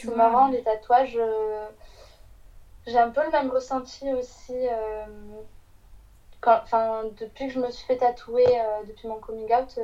[0.00, 1.16] c'est marrant, les tatouages.
[1.18, 1.66] Euh,
[2.90, 4.54] j'ai un peu le même ressenti aussi.
[4.54, 5.06] Euh,
[7.20, 9.78] depuis que je me suis fait tatouer, euh, depuis mon coming out,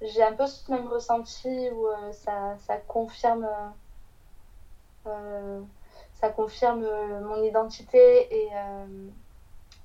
[0.00, 3.48] j'ai un peu ce même ressenti où ça, ça, confirme.
[5.04, 6.86] ça confirme
[7.22, 8.50] mon identité et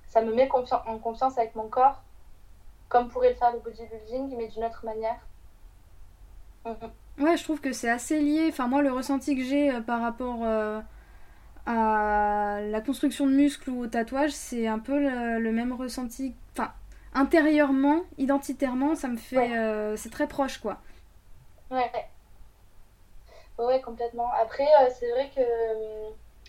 [0.07, 2.01] ça me met en confiance avec mon corps,
[2.87, 5.19] comme pourrait le faire le bodybuilding, mais d'une autre manière.
[6.65, 6.89] Mm-hmm.
[7.17, 8.47] Ouais, je trouve que c'est assez lié.
[8.49, 10.81] Enfin, moi, le ressenti que j'ai euh, par rapport euh,
[11.65, 16.35] à la construction de muscles ou au tatouage, c'est un peu le, même ressenti.
[16.53, 16.71] Enfin,
[17.13, 19.57] intérieurement, identitairement, ça me fait.
[19.57, 20.77] Euh, c'est très proche, quoi.
[21.71, 21.91] Ouais.
[23.57, 24.29] Ouais, complètement.
[24.41, 24.67] Après,
[24.99, 25.41] c'est vrai que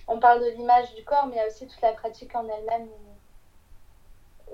[0.08, 2.46] on parle de l'image du corps, mais il y a aussi toute la pratique en
[2.48, 2.88] elle-même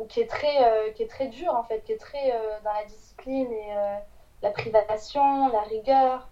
[0.08, 2.30] qui est très qui est très dure en fait, qui est très
[2.64, 3.74] dans la discipline et
[4.42, 6.28] la privation, la rigueur,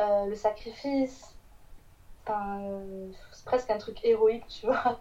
[0.00, 1.35] euh, le sacrifice.
[2.26, 4.98] Enfin, euh, c'est presque un truc héroïque, tu vois.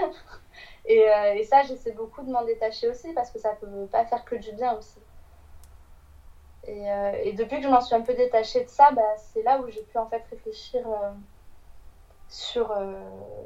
[0.84, 4.04] et, euh, et, ça, j'essaie beaucoup de m'en détacher aussi parce que ça peut pas
[4.04, 5.00] faire que du bien aussi.
[6.64, 6.86] Et,
[7.22, 9.70] et depuis que je m'en suis un peu détachée de ça, bah, c'est là où
[9.70, 10.86] j'ai pu en fait réfléchir
[12.28, 12.76] sur,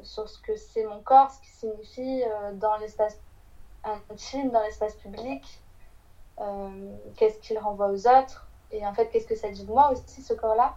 [0.01, 2.23] sur ce que c'est mon corps, ce qui signifie
[2.55, 3.17] dans l'espace
[4.09, 5.61] intime, dans l'espace public,
[6.39, 9.91] euh, qu'est-ce qu'il renvoie aux autres, et en fait, qu'est-ce que ça dit de moi
[9.91, 10.75] aussi, ce corps-là.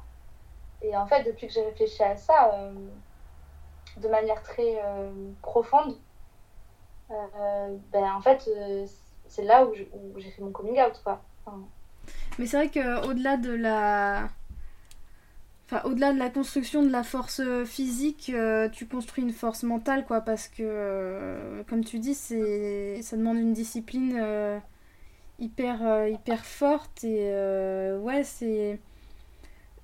[0.83, 2.73] Et en fait, depuis que j'ai réfléchi à ça, euh,
[3.97, 5.11] de manière très euh,
[5.43, 5.97] profonde,
[7.09, 8.49] ben, en fait,
[9.29, 11.23] c'est là où j'ai fait mon coming out, quoi.
[12.39, 14.29] Mais c'est vrai qu'au-delà de la...
[15.67, 18.33] Enfin, au-delà de la construction de la force physique,
[18.73, 24.61] tu construis une force mentale, quoi, parce que, comme tu dis, ça demande une discipline
[25.39, 28.81] hyper, euh, hyper forte et euh, ouais, c'est.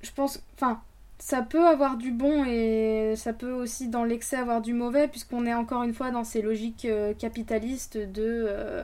[0.02, 0.42] Je pense.
[0.54, 0.80] Enfin,
[1.18, 5.46] ça peut avoir du bon et ça peut aussi dans l'excès avoir du mauvais, puisqu'on
[5.46, 8.82] est encore une fois dans ces logiques euh, capitalistes de.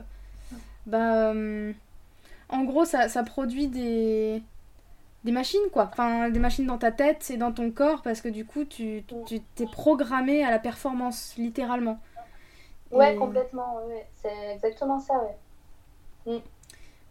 [0.87, 1.33] bah.
[2.51, 4.43] en gros, ça, ça produit des
[5.25, 8.29] des machines quoi enfin des machines dans ta tête et dans ton corps parce que
[8.29, 9.03] du coup tu
[9.57, 11.99] t'es programmé à la performance littéralement
[12.93, 14.07] ouais complètement ouais.
[14.23, 15.15] c'est exactement ça
[16.27, 16.41] ouais mm.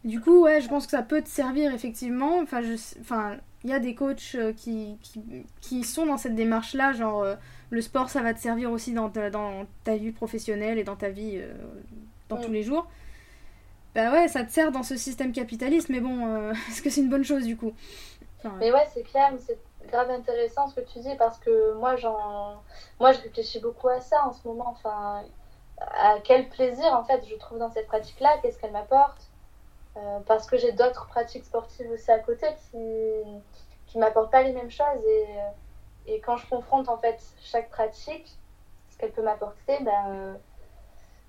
[0.03, 2.39] Du coup, ouais, je pense que ça peut te servir effectivement.
[2.39, 3.35] Enfin, je, enfin,
[3.67, 5.21] il y a des coachs euh, qui, qui,
[5.59, 7.35] qui, sont dans cette démarche-là, genre euh,
[7.69, 10.95] le sport, ça va te servir aussi dans ta, dans ta vie professionnelle et dans
[10.95, 11.53] ta vie euh,
[12.29, 12.87] dans tous les jours.
[13.93, 17.09] Bah ouais, ça te sert dans ce système capitaliste, mais bon, est-ce que c'est une
[17.09, 17.73] bonne chose du coup?
[18.59, 22.61] Mais ouais, c'est clair, c'est grave intéressant ce que tu dis parce que moi, j'en,
[23.01, 24.69] moi, je réfléchis beaucoup à ça en ce moment.
[24.69, 25.23] Enfin,
[25.81, 29.27] à quel plaisir en fait je trouve dans cette pratique-là, qu'est-ce qu'elle m'apporte?
[29.97, 32.77] Euh, parce que j'ai d'autres pratiques sportives aussi à côté qui
[33.87, 35.03] qui m'apportent pas les mêmes choses.
[35.05, 35.49] Et, euh,
[36.07, 38.37] et quand je confronte en fait chaque pratique
[38.89, 40.39] ce qu'elle peut m'apporter ben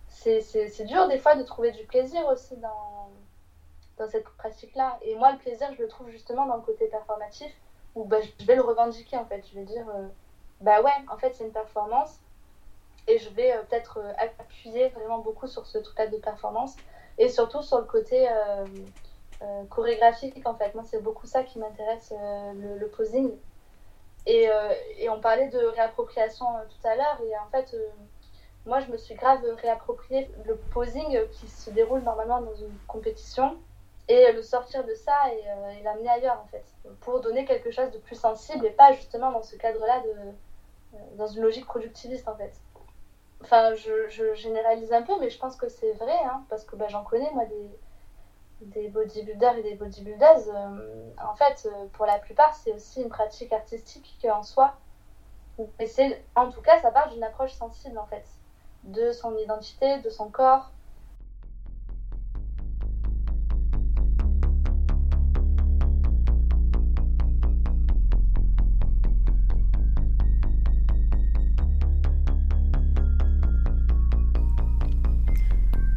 [0.08, 3.10] c'est dur des fois de trouver du plaisir aussi dans
[3.98, 6.86] dans cette pratique là et moi le plaisir je le trouve justement dans le côté
[6.86, 7.52] performatif
[7.94, 9.44] où ben, je vais le revendiquer en fait.
[9.50, 10.08] Je vais dire euh,
[10.60, 12.20] bah ouais en fait c'est une performance.
[13.06, 16.76] Et je vais peut-être appuyer vraiment beaucoup sur ce truc là de performance
[17.18, 18.64] et surtout sur le côté euh,
[19.42, 20.74] euh, chorégraphique en fait.
[20.74, 23.32] Moi c'est beaucoup ça qui m'intéresse, euh, le, posing.
[24.26, 24.48] Et,
[25.08, 27.74] on parlait de réappropriation tout à l'heure et en fait
[28.66, 33.56] moi je me suis grave réapproprié le posing qui se déroule normalement dans une compétition
[34.06, 36.64] et le sortir de ça et, l'amener ailleurs en fait
[37.00, 41.16] pour donner quelque chose de plus sensible et pas justement dans ce cadre là de
[41.16, 42.52] dans une logique productiviste en fait
[43.42, 46.88] Enfin, je, généralise un peu, mais je pense que c'est vrai, hein, parce que bah,
[46.88, 47.78] j'en connais, moi, des,
[48.62, 50.48] des bodybuilders et des bodybuilders,
[51.24, 54.74] en fait, pour la plupart, c'est aussi une pratique artistique en soi.
[55.78, 58.24] Mais c'est, en tout cas, ça part d'une approche sensible, en fait,
[58.84, 60.70] de son identité, de son corps,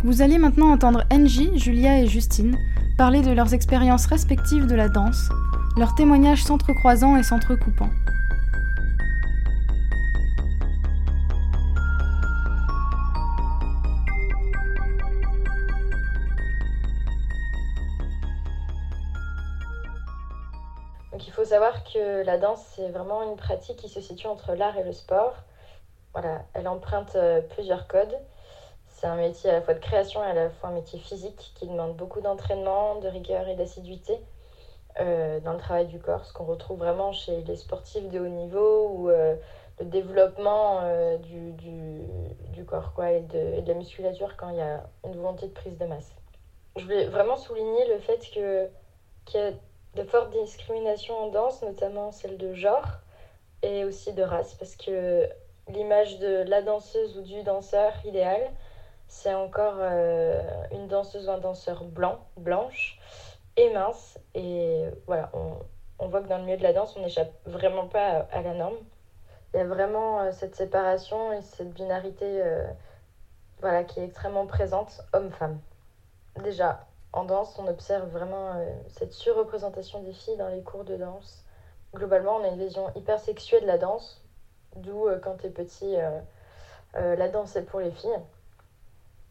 [0.03, 2.57] Vous allez maintenant entendre Angie, Julia et Justine
[2.97, 5.29] parler de leurs expériences respectives de la danse,
[5.77, 7.89] leurs témoignages s'entrecroisant et s'entrecoupant.
[21.11, 24.55] Donc il faut savoir que la danse, c'est vraiment une pratique qui se situe entre
[24.55, 25.35] l'art et le sport.
[26.13, 28.17] Voilà, elle emprunte euh, plusieurs codes.
[29.01, 31.53] C'est un métier à la fois de création et à la fois un métier physique
[31.55, 34.13] qui demande beaucoup d'entraînement, de rigueur et d'assiduité
[34.99, 38.27] euh, dans le travail du corps, ce qu'on retrouve vraiment chez les sportifs de haut
[38.27, 39.35] niveau ou euh,
[39.79, 41.51] le développement euh, du,
[42.51, 45.47] du, corps quoi, et, de, et, de, la musculature quand il y a une volonté
[45.47, 46.11] de prise de masse.
[46.75, 48.69] Je voulais vraiment souligner le fait que,
[49.25, 49.51] qu'il y a
[49.95, 52.99] de fortes discriminations en danse, notamment celle de genre
[53.63, 55.27] et aussi de race, parce que
[55.69, 58.51] l'image de la danseuse ou du danseur idéal,
[59.11, 62.97] c'est encore euh, une danseuse ou un danseur blanc, blanche
[63.57, 64.17] et mince.
[64.33, 65.29] Et voilà,
[65.99, 68.53] on, voit que dans le milieu de la danse, on n'échappe vraiment pas à, la
[68.53, 68.77] norme.
[69.53, 72.65] Il y a vraiment euh, cette séparation et cette binarité euh,
[73.59, 75.59] voilà, qui est extrêmement présente, homme-femme.
[76.41, 78.53] Déjà, en danse, on observe vraiment
[78.87, 81.43] cette surreprésentation des filles dans les cours de danse.
[81.93, 84.23] Globalement, on a une vision hyper sexuée de la danse,
[84.77, 85.97] d'où quand tu es petit,
[86.93, 88.21] la danse est pour les filles.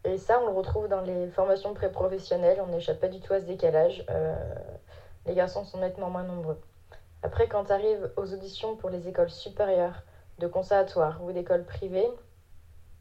[0.05, 2.61] Et ça, on le retrouve dans les formations pré-professionnelles.
[2.63, 4.05] On n'échappe pas du tout à ce décalage.
[4.09, 4.35] Euh,
[5.27, 6.59] les garçons sont nettement moins nombreux.
[7.23, 10.03] Après, quand tu arrives aux auditions pour les écoles supérieures,
[10.39, 12.09] de conservatoire ou d'écoles privées,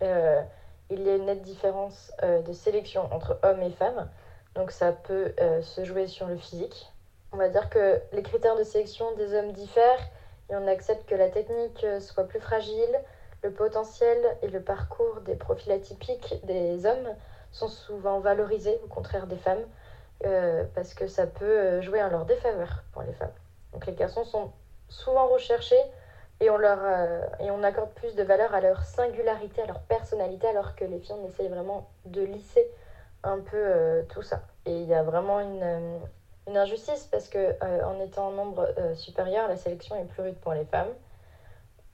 [0.04, 0.42] euh,
[0.90, 4.10] il y a une nette différence euh, de sélection entre hommes et femmes.
[4.56, 6.92] Donc ça peut se jouer sur le physique.
[7.32, 10.10] On va dire que les critères de sélection des hommes diffèrent
[10.50, 13.00] et on accepte que la technique soit plus fragile,
[13.44, 17.16] le potentiel et le parcours des profils atypiques des hommes
[17.52, 19.64] sont souvent valorisés, au contraire des femmes,
[20.26, 23.32] euh, parce que ça peut jouer en leur défaveur pour les femmes.
[23.74, 24.52] Donc les garçons sont
[24.90, 25.82] souvent recherchés
[26.42, 29.82] et on, leur, euh, et on accorde plus de valeur à leur singularité, à leur
[29.82, 32.66] personnalité, alors que les filles, on essaye vraiment de lisser
[33.24, 34.42] un peu euh, tout ça.
[34.66, 36.00] Et il y a vraiment une,
[36.48, 40.38] une injustice, parce que euh, en étant en nombre supérieur, la sélection est plus rude
[40.40, 40.92] pour les femmes.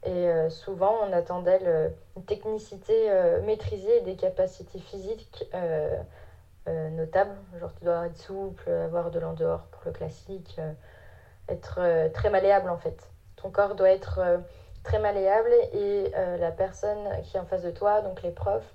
[0.06, 5.44] Et euh, souvent, on attend d'elle euh, une technicité euh, maîtrisée et des capacités physiques
[6.68, 7.36] notables.
[7.60, 10.60] Genre, tu dois être souple, avoir de l'endehors pour le classique,
[11.48, 13.08] être très malléable en fait.
[13.36, 14.20] Ton corps doit être
[14.84, 18.74] très malléable et la personne qui est en face de toi, donc les profs,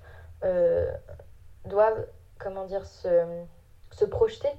[1.65, 2.07] doivent,
[2.39, 4.51] comment dire, se, projeter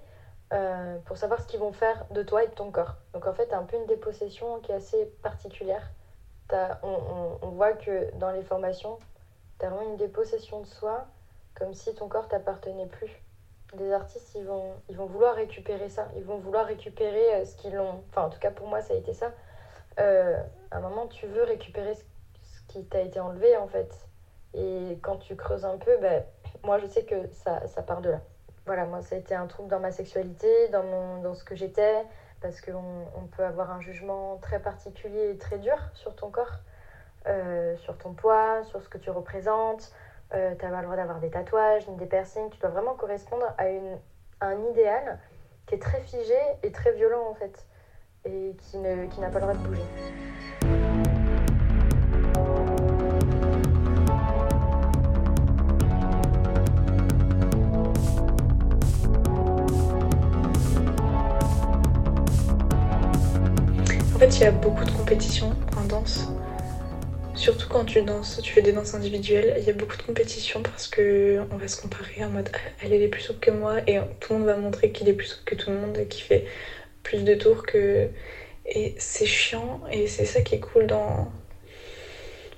[1.06, 2.96] pour savoir ce qu'ils vont faire de toi et de ton corps.
[3.14, 5.90] Donc en fait, un peu une dépossession qui est assez particulière
[6.82, 8.98] on, voit que dans les formations,
[9.58, 11.06] tu as vraiment une dépossession de soi,
[11.54, 13.10] comme si ton corps t'appartenait plus.
[13.78, 16.08] Les artistes, ils vont, ils vont vouloir récupérer ça.
[16.16, 18.02] Ils vont vouloir récupérer euh, ce qu'ils ont.
[18.10, 19.32] Enfin, en tout cas, pour moi, ça a été ça.
[19.98, 20.36] Euh,
[20.70, 22.02] à un moment, tu veux récupérer ce,
[22.68, 24.06] qui t'a été enlevé, en fait.
[24.54, 26.22] Et quand tu creuses un peu, ben,
[26.64, 28.20] moi, je sais que ça, ça part de là.
[28.66, 31.56] Voilà, moi, ça a été un trouble dans ma sexualité, dans, mon, dans ce que
[31.56, 32.04] j'étais,
[32.42, 36.58] parce qu'on on peut avoir un jugement très particulier et très dur sur ton corps,
[37.26, 39.92] euh, sur ton poids, sur ce que tu représentes.
[40.34, 42.50] Euh, tu n'as pas le droit d'avoir des tatouages ni des piercings.
[42.50, 43.64] Tu dois vraiment correspondre à,
[44.44, 45.20] un idéal
[45.66, 47.64] qui est très figé et très violent en fait,
[48.24, 49.82] et qui n'a pas le droit de bouger.
[64.50, 66.26] Beaucoup de compétitions en danse.
[67.36, 70.62] Surtout quand tu danses, tu fais des danses individuelles, il y a beaucoup de compétitions
[70.62, 73.76] parce que on va se comparer en mode ah, elle est plus souple que moi
[73.86, 76.24] et tout le monde va montrer qu'il est plus souple que tout le monde, qu'il
[76.24, 76.44] fait
[77.04, 78.08] plus de tours que.
[78.66, 81.30] Et c'est chiant et c'est ça qui est cool dans.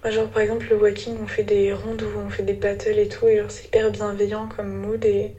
[0.04, 3.08] Genre par exemple le walking, on fait des rondes où on fait des battles et
[3.08, 5.36] tout et genre c'est hyper bienveillant comme mood et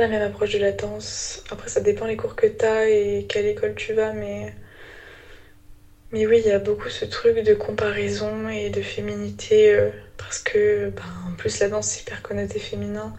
[0.00, 1.42] la même approche de la danse.
[1.50, 4.54] Après, ça dépend les cours que t'as et quelle école tu vas, mais.
[6.10, 10.38] Mais oui, il y a beaucoup ce truc de comparaison et de féminité euh, parce
[10.38, 13.12] que, ben, en plus, la danse c'est hyper connoté féminin.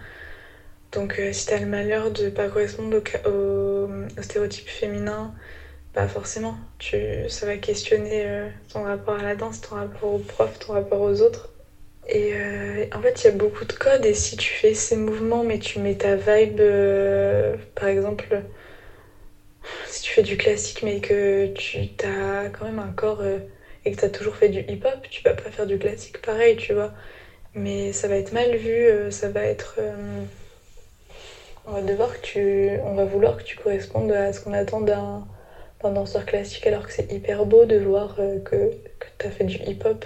[0.92, 5.34] Donc si t'as le malheur de pas correspondre au, au, stéréotype féminin,
[5.94, 6.58] pas forcément.
[6.80, 11.02] Tu, ça va questionner ton rapport à la danse, ton rapport aux profs, ton rapport
[11.02, 11.50] aux autres.
[12.12, 14.96] Et euh, en fait, il y a beaucoup de codes et si tu fais ces
[14.96, 18.42] mouvements mais tu mets ta vibe, euh, par exemple,
[19.86, 23.38] si tu fais du classique mais que tu as quand même un corps euh,
[23.86, 26.56] et que tu as toujours fait du hip-hop, tu vas pas faire du classique pareil,
[26.56, 26.92] tu vois.
[27.54, 29.80] Mais ça va être mal vu, ça va être...
[31.66, 32.70] on va devoir que tu...
[32.84, 35.26] On va vouloir que tu correspondes à ce qu'on attend d'un
[35.84, 39.58] danseur classique alors que c'est hyper beau de voir que, que tu as fait du
[39.58, 40.06] hip-hop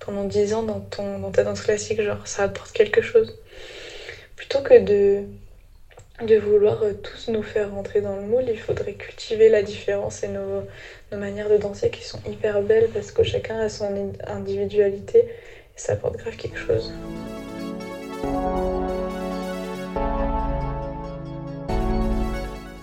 [0.00, 3.38] pendant 10 ans dans, ton, dans ta danse classique, genre ça apporte quelque chose.
[4.36, 5.24] Plutôt que de,
[6.24, 10.22] de vouloir euh, tous nous faire rentrer dans le moule, il faudrait cultiver la différence
[10.22, 10.62] et nos,
[11.12, 15.78] nos manières de danser qui sont hyper belles parce que chacun a son individualité et
[15.78, 16.92] ça apporte grave quelque chose.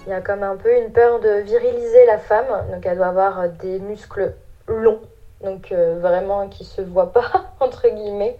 [0.06, 3.08] Il y a comme un peu une peur de viriliser la femme, donc elle doit
[3.08, 4.34] avoir des muscles
[4.68, 5.02] longs
[5.44, 8.38] donc euh, vraiment qui se voit pas, entre guillemets.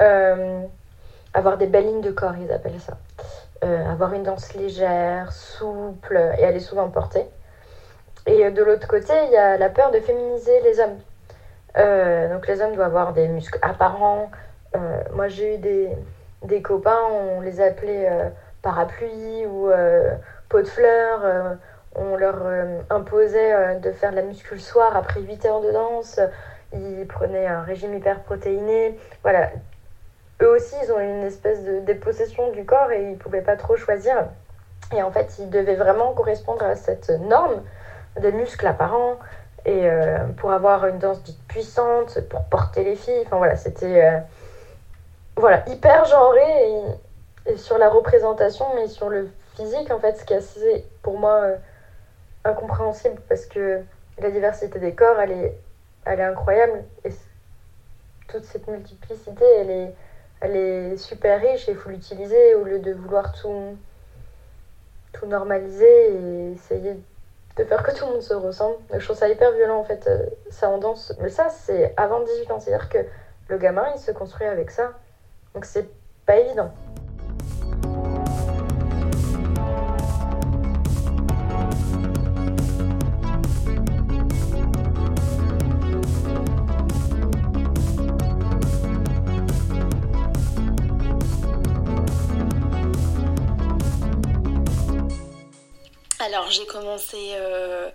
[0.00, 0.62] Euh,
[1.34, 2.98] avoir des belles lignes de corps, ils appellent ça.
[3.64, 7.24] Euh, avoir une danse légère, souple, et elle est souvent portée.
[8.26, 10.98] Et de l'autre côté, il y a la peur de féminiser les hommes.
[12.30, 14.30] donc les hommes doivent avoir des muscles apparents.
[15.12, 15.90] moi, j'ai eu des,
[16.42, 18.08] des, copains, on les appelait
[18.62, 19.70] parapluie ou
[20.48, 21.56] pot de fleurs
[21.94, 25.60] on leur euh, imposait euh, de faire de la muscu le soir après 8 heures
[25.60, 26.20] de danse.
[26.72, 28.98] Ils prenaient un régime hyper protéiné.
[29.22, 29.50] Voilà.
[30.40, 33.76] Eux aussi, ils ont une espèce de dépossession du corps et ils pouvaient pas trop
[33.76, 34.26] choisir.
[34.94, 37.62] Et en fait, ils devaient vraiment correspondre à cette norme
[38.18, 39.18] des muscles apparents
[39.64, 43.22] et euh, pour avoir une danse dite puissante, pour porter les filles.
[43.26, 44.22] Enfin voilà, c'était
[45.36, 46.96] voilà, hyper genré
[47.56, 51.42] sur la représentation, mais sur le physique, en fait, ce qui est assez, pour moi,
[52.44, 53.82] incompréhensible parce que
[54.18, 55.58] la diversité des corps, elle est,
[56.04, 56.84] elle est incroyable.
[57.04, 57.10] Et
[58.28, 59.94] toute cette multiplicité, elle est,
[60.40, 63.76] elle est super riche et il faut l'utiliser au lieu de vouloir tout,
[65.12, 66.96] tout normaliser et essayer
[67.56, 68.76] de faire que tout le monde se ressemble.
[68.92, 71.14] je trouve ça hyper violent en fait, euh, ça en danse.
[71.20, 72.60] Mais ça, c'est avant 18 ans.
[72.60, 72.98] C'est-à-dire que
[73.48, 74.92] le gamin, il se construit avec ça.
[75.54, 75.88] Donc c'est
[76.24, 76.72] pas évident.
[96.22, 97.90] Alors j'ai commencé, euh,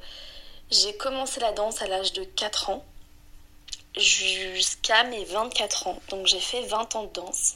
[0.99, 2.83] commencé la danse à l'âge de 4 ans
[3.97, 5.99] jusqu'à mes 24 ans.
[6.09, 7.55] Donc j'ai fait 20 ans de danse.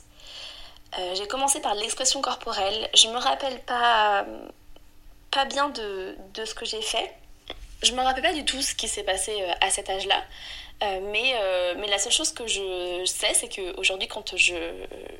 [0.97, 2.89] Euh, j'ai commencé par l'expression corporelle.
[2.93, 4.25] Je me rappelle pas,
[5.29, 7.13] pas bien de, ce que j'ai fait.
[7.83, 10.23] Je me rappelle pas du tout ce qui s'est passé euh, à cet âge-là.
[10.81, 11.35] mais,
[11.77, 14.55] mais la seule chose que je sais, c'est qu'aujourd'hui, quand je,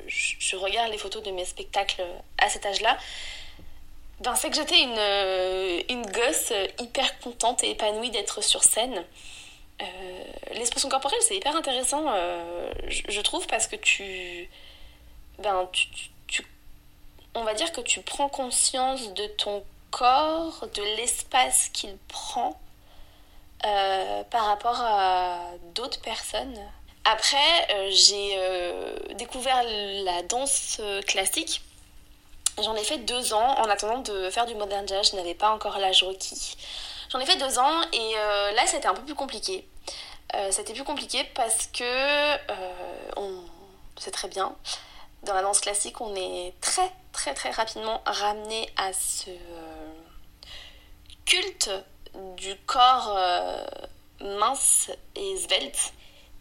[0.08, 2.02] je, regarde les photos de mes spectacles
[2.38, 2.96] à cet âge-là,
[4.22, 9.04] ben, c'est que j'étais une, euh, une gosse hyper contente et épanouie d'être sur scène.
[9.80, 14.48] Euh, l'expression corporelle, c'est hyper intéressant, euh, je, trouve, parce que tu,
[15.40, 15.88] ben, tu,
[16.28, 16.46] tu,
[17.34, 22.58] On va dire que tu prends conscience de ton corps, de l'espace qu'il prend
[24.30, 26.58] par rapport à d'autres personnes.
[27.04, 28.36] Après, j'ai
[29.14, 31.62] découvert la danse classique
[32.60, 35.10] J'en ai fait deux ans en attendant de faire du modern jazz.
[35.10, 36.56] Je n'avais pas encore l'âge requis.
[37.10, 39.66] J'en ai fait deux ans et euh, là c'était un peu plus compliqué.
[40.34, 42.72] Euh, c'était plus compliqué parce que euh,
[43.16, 43.44] on
[43.98, 44.54] sait très bien,
[45.24, 49.30] dans la danse classique, on est très très très rapidement ramené à ce
[51.26, 51.70] culte
[52.36, 53.16] du corps
[54.20, 55.92] mince et svelte.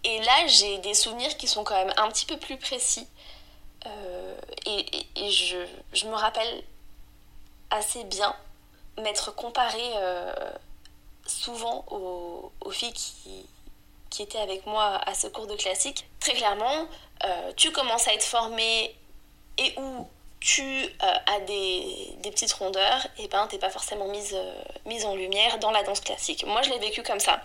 [0.04, 3.08] Et là, j'ai des souvenirs qui sont quand même un petit peu plus précis
[3.86, 6.64] euh, et, je, me rappelle
[7.70, 8.36] assez bien
[8.98, 10.34] m'être comparée euh,
[11.26, 16.06] souvent aux, filles qui, étaient avec moi à ce cours de classique.
[16.20, 16.86] Très clairement,
[17.26, 18.96] euh, tu commences à être formée
[19.58, 20.08] et où
[20.40, 24.36] tu as des, des, petites rondeurs, et ben t'es pas forcément mise,
[24.86, 26.46] mise en lumière dans la danse classique.
[26.46, 27.42] Moi je l'ai vécu comme ça.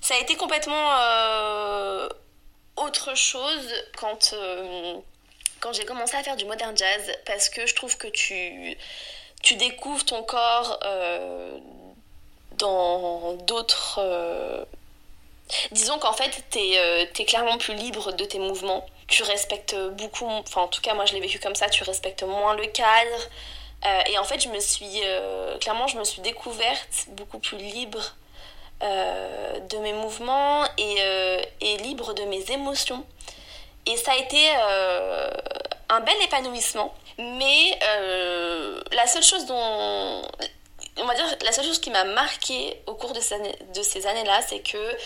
[0.00, 0.88] Ça a été complètement
[2.76, 4.34] autre chose quand
[5.62, 8.76] quand j'ai commencé à faire du modern jazz parce que je trouve que tu,
[9.42, 11.56] tu découvres ton corps euh,
[12.58, 14.00] dans d'autres...
[14.02, 14.64] Euh,
[15.70, 18.84] disons qu'en fait, tu es, euh, clairement plus libre de tes mouvements.
[19.06, 22.24] tu respectes beaucoup, enfin en tout cas moi je l'ai vécu comme ça, tu respectes
[22.24, 23.28] moins le cadre.
[23.84, 25.00] Euh, et en fait, je me suis,
[25.60, 28.16] clairement, je me suis découverte beaucoup plus libre
[28.80, 30.96] de mes mouvements et,
[31.60, 33.04] et, libre de mes émotions.
[33.86, 34.48] Et ça a été
[35.88, 36.94] un bel épanouissement.
[37.18, 37.78] Mais
[38.92, 40.22] la seule chose dont,
[40.98, 44.60] on va dire, la seule chose qui m'a marqué au cours de ces, années-là, c'est
[44.60, 44.96] que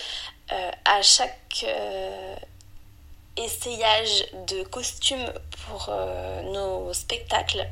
[0.85, 1.65] à chaque
[3.37, 5.33] essayage de costumes
[5.67, 5.91] pour
[6.45, 7.67] nos spectacles,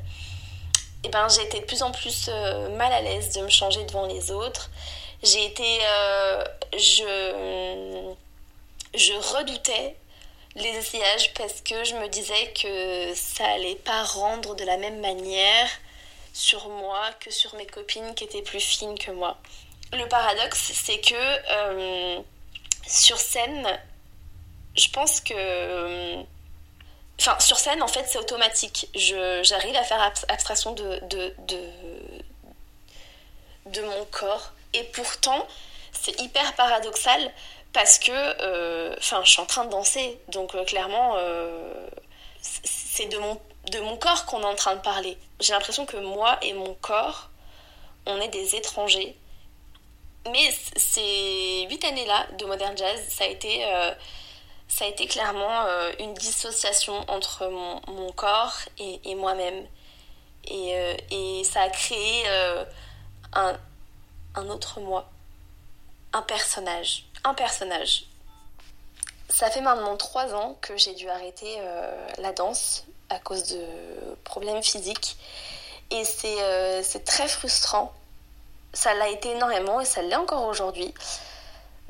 [1.05, 3.84] eh ben, j'ai été de plus en plus euh, mal à l'aise de me changer
[3.84, 4.70] devant les autres.
[5.22, 5.78] J'ai été.
[5.82, 8.14] Euh, je,
[8.94, 9.96] je redoutais
[10.57, 15.00] les essayages parce que je me disais que ça allait pas rendre de la même
[15.00, 15.68] manière
[16.32, 19.38] sur moi que sur mes copines qui étaient plus fines que moi.
[19.92, 21.14] Le paradoxe, c'est que
[21.50, 22.20] euh,
[22.86, 23.66] sur scène,
[24.76, 26.24] je pense que
[27.20, 28.88] Enfin, sur scène, en fait, c'est automatique.
[28.94, 31.70] J'arrive à faire abstraction de, de, de,
[33.66, 34.52] de, mon corps.
[34.72, 35.46] Et pourtant,
[35.92, 37.32] c'est hyper paradoxal
[37.75, 40.18] parce que euh, enfin, je suis en train de danser.
[40.29, 41.89] Donc, euh, clairement, euh,
[42.41, 43.39] c'est de mon,
[43.72, 45.18] de mon corps qu'on est en train de parler.
[45.41, 47.31] J'ai l'impression que moi et mon corps,
[48.07, 49.16] on est des étrangers.
[50.31, 53.62] Mais ces huit années-là de Modern Jazz, ça a été
[54.68, 55.66] ça a été clairement
[55.99, 59.66] une dissociation entre mon, corps et, moi-même.
[60.47, 62.27] Et, et, ça a créé
[63.35, 63.59] un,
[64.35, 65.11] un, autre moi,
[66.14, 67.05] un personnage.
[67.25, 68.05] Un personnage.
[69.29, 71.59] Ça fait maintenant trois ans que j'ai dû arrêter
[72.18, 73.64] la danse à cause de
[74.22, 75.16] problèmes physiques.
[75.91, 77.93] Et c'est très frustrant.
[78.72, 80.93] Ça l'a été énormément et ça l'est encore aujourd'hui.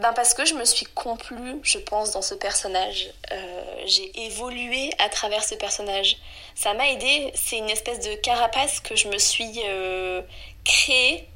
[0.01, 3.12] Ben parce que je me suis complue, je pense, dans ce personnage.
[3.30, 6.16] Euh, j'ai évolué à travers ce personnage.
[6.57, 7.30] Ça m'a aidé.
[7.35, 10.20] C'est une espèce de carapace que je me suis euh,
[10.64, 11.28] créée.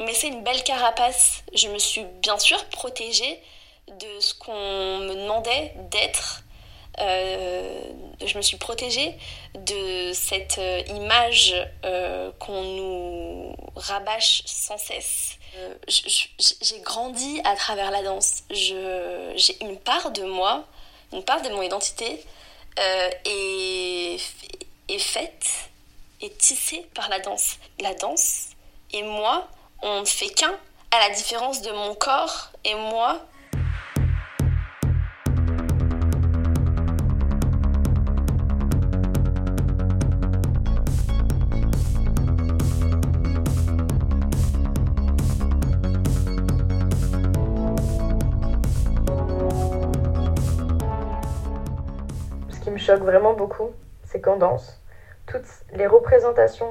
[0.00, 1.42] Mais c'est une belle carapace.
[1.54, 3.40] Je me suis bien sûr protégée
[3.88, 6.42] de ce qu'on me demandait d'être.
[7.00, 7.80] Euh,
[8.24, 9.16] je me suis protégée
[9.54, 11.54] de cette image
[12.38, 18.42] qu'on nous rabâche sans cesse euh, j'ai grandi à travers la danse.
[18.50, 20.64] J'ai une part de moi,
[21.12, 22.24] une part de mon identité
[22.78, 24.18] euh, est,
[24.88, 25.46] est faite,
[26.20, 27.56] est tissée par la danse.
[27.80, 28.48] La danse
[28.92, 29.48] et moi,
[29.84, 30.54] on ne fait qu'un,
[30.90, 33.20] à la différence de mon corps et moi,
[52.84, 53.70] choque vraiment beaucoup,
[54.04, 54.78] c'est qu'en danse,
[55.26, 56.70] toutes les représentations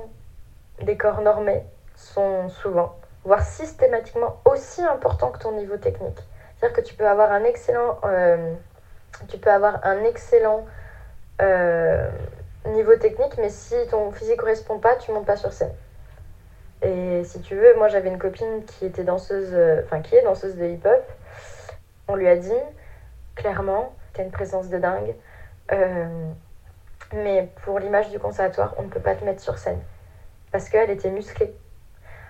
[0.84, 1.64] des corps normés
[1.95, 6.19] sont souvent, voire systématiquement, aussi importants que ton niveau technique.
[6.55, 8.53] C'est-à-dire que tu peux avoir un excellent, euh,
[9.28, 10.65] tu peux avoir un excellent
[11.41, 12.09] euh,
[12.67, 15.74] niveau technique, mais si ton physique correspond pas, tu montes pas sur scène.
[16.82, 20.24] Et si tu veux, moi j'avais une copine qui était danseuse, euh, enfin qui est
[20.24, 21.03] danseuse de hip-hop.
[22.07, 22.51] On lui a dit
[23.36, 25.15] clairement, t'as une présence de dingue.
[27.13, 29.80] Mais pour l'image du conservatoire, on ne peut pas te mettre sur scène
[30.51, 31.53] parce qu'elle était musclée.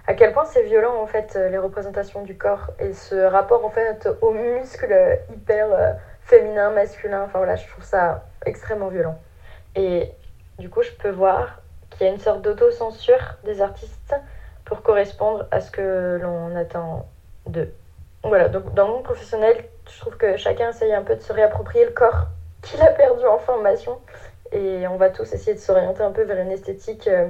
[0.05, 3.69] À quel point c'est violent en fait les représentations du corps et ce rapport en
[3.69, 7.23] fait aux muscles hyper euh, féminin, masculin.
[7.23, 9.17] Enfin voilà, je trouve ça extrêmement violent.
[9.75, 10.11] Et
[10.59, 14.15] du coup, je peux voir qu'il y a une sorte d'autocensure des artistes
[14.65, 17.07] pour correspondre à ce que l'on attend
[17.47, 17.73] d'eux.
[18.23, 21.33] Voilà, donc dans le monde professionnel, je trouve que chacun essaye un peu de se
[21.33, 22.27] réapproprier le corps
[22.61, 23.99] qu'il a perdu en formation.
[24.51, 27.27] Et on va tous essayer de s'orienter un peu vers une esthétique euh,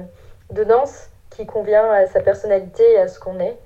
[0.50, 3.56] de danse qui convient à sa personnalité et à ce qu'on est.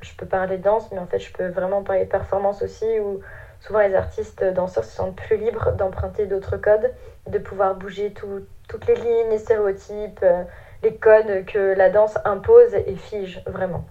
[0.00, 3.00] Je peux parler de danse, mais en fait, je peux vraiment parler de performance aussi,
[3.00, 3.20] où
[3.60, 6.92] souvent les artistes danseurs se sentent plus libres d'emprunter d'autres codes,
[7.26, 10.44] de pouvoir bouger toutes les lignes, les stéréotypes, euh,
[10.82, 13.84] les codes que la danse impose et fige vraiment.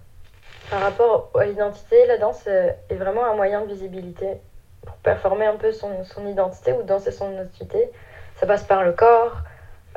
[0.70, 4.38] Par rapport à l'identité, la danse euh, est vraiment un moyen de visibilité
[4.86, 7.90] pour performer un peu son, son, identité ou danser son identité.
[8.36, 9.38] Ça passe par le corps,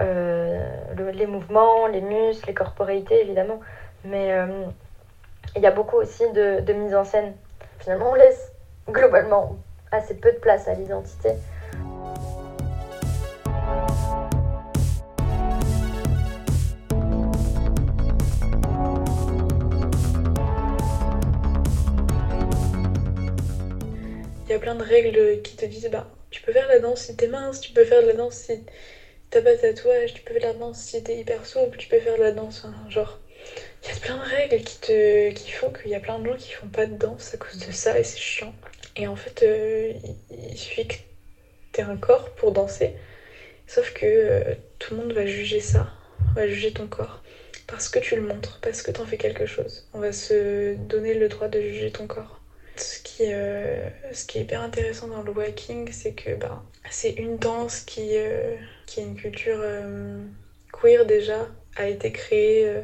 [0.01, 3.61] euh, les mouvements, les muscles, les corporéités évidemment.
[4.05, 4.67] Mais euh,
[5.55, 7.35] il y a beaucoup aussi de, de, mise en scène.
[7.79, 8.53] Finalement, on laisse
[8.89, 9.57] globalement
[9.91, 11.31] assez peu de place à l'identité.
[24.49, 27.01] Il y a plein de règles qui te disent bah tu peux faire la danse
[27.01, 28.65] si t'es mince, tu peux faire de la danse si
[29.31, 32.01] t'as pas de tatouage, tu peux faire la danse si t'es hyper souple, tu peux
[32.01, 33.19] faire de la danse, genre.
[33.83, 36.27] Il y a plein de règles qui, te, qui font qu'il y a plein de
[36.27, 38.55] gens qui font pas de danse à cause de ça et c'est chiant.
[38.97, 39.93] Et en fait, euh,
[40.31, 40.95] il, suffit que
[41.73, 42.95] t'aies un corps pour danser.
[43.67, 45.93] Sauf que euh, tout le monde va juger ça,
[46.35, 47.23] va juger ton corps.
[47.67, 49.87] Parce que tu le montres, parce que t'en fais quelque chose.
[49.93, 52.41] On va se donner le droit de juger ton corps.
[52.77, 57.11] Ce qui, euh, ce qui est hyper intéressant dans le walking, c'est que bah, c'est
[57.13, 58.17] une danse qui,
[58.87, 59.61] qui a une culture
[60.73, 62.83] queer déjà, a été créée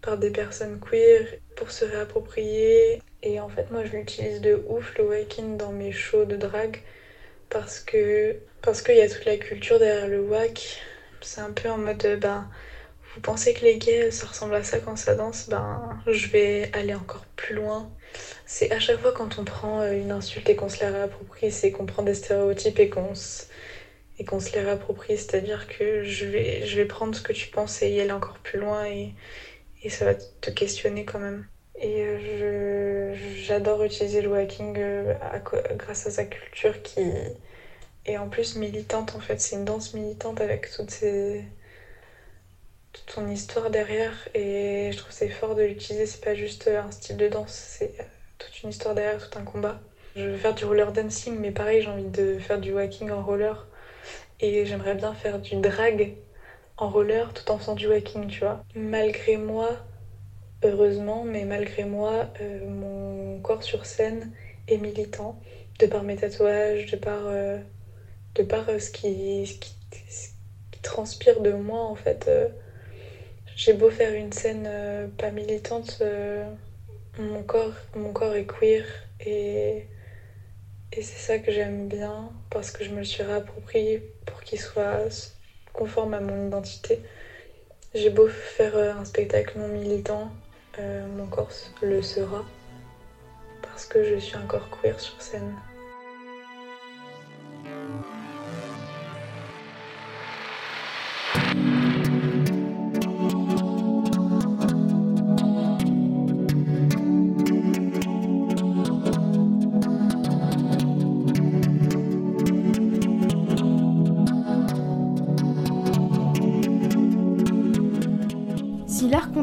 [0.00, 1.26] par des personnes queer
[1.56, 3.00] pour se réapproprier.
[3.22, 6.82] Et en fait, moi, je l'utilise de ouf, le waking, dans mes shows de drag
[7.52, 10.80] parce que parce qu'il y a toute la culture derrière le wack.
[11.20, 12.48] C'est un peu en mode, ben,
[13.14, 15.48] vous pensez que les gays, ça ressemble à ça quand ça danse?
[15.48, 17.90] Ben, je vais aller encore plus loin.
[18.46, 21.50] C'est à chaque fois quand on prend euh, une insulte et qu'on se la réapproprie,
[21.50, 23.44] c'est qu'on prend des stéréotypes et qu'on se
[24.22, 27.48] et qu'on se les réapproprie, c'est-à-dire que je vais, je vais prendre ce que tu
[27.48, 29.14] penses et y aller encore plus loin et,
[29.82, 31.46] et ça va te questionner quand même.
[31.76, 35.14] Et euh, j'adore utiliser le walking euh,
[35.76, 37.00] grâce à sa culture qui
[38.04, 39.40] est en plus militante en fait.
[39.40, 41.44] C'est une danse militante avec toutes ces...
[42.92, 46.06] toute son histoire derrière et je trouve c'est fort de l'utiliser.
[46.06, 47.92] C'est pas juste un style de danse, c'est
[48.38, 49.80] toute une histoire derrière, tout un combat.
[50.16, 53.22] Je veux faire du roller dancing mais pareil j'ai envie de faire du walking en
[53.22, 53.66] roller
[54.42, 56.14] et j'aimerais bien faire du drag
[56.76, 58.64] en roller tout en faisant du walking, tu vois.
[58.74, 59.70] Malgré moi,
[60.64, 64.32] heureusement, mais malgré moi, euh, mon corps sur scène
[64.66, 65.40] est militant,
[65.78, 67.58] de par mes tatouages, de par, euh,
[68.34, 69.48] de par euh, ce, qui,
[70.82, 72.28] transpire de moi en fait.
[73.54, 74.68] J'ai beau faire une scène
[75.16, 76.02] pas militante,
[77.18, 78.84] mon, corps, mon corps est queer
[79.24, 79.86] et,
[80.92, 84.60] et c'est ça que j'aime bien parce que je me le suis réapproprié pour qu'il
[84.60, 85.30] soit
[85.72, 87.00] conforme à mon identité.
[87.94, 90.30] J'ai beau faire euh, un spectacle non militant,
[90.78, 91.50] euh, mon corps
[91.82, 92.44] le sera
[93.62, 95.54] parce que je suis encore queer sur scène.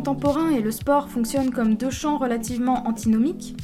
[0.09, 3.55] Contemporain et le sport fonctionnent comme deux champs relativement antinomiques,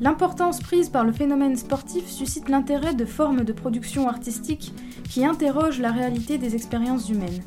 [0.00, 4.72] l'importance prise par le phénomène sportif suscite l'intérêt de formes de production artistique
[5.10, 7.42] qui interrogent la réalité des expériences humaines,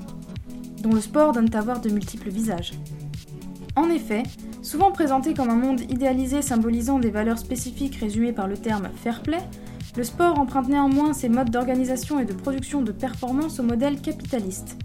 [0.83, 2.73] dont le sport donne à voir de multiples visages.
[3.75, 4.21] En effet,
[4.61, 9.23] souvent présenté comme un monde idéalisé symbolisant des valeurs spécifiques résumées par le terme fair
[9.23, 9.41] play,
[9.97, 14.77] le sport emprunte néanmoins ses modes d'organisation et de production de performance au modèle capitaliste,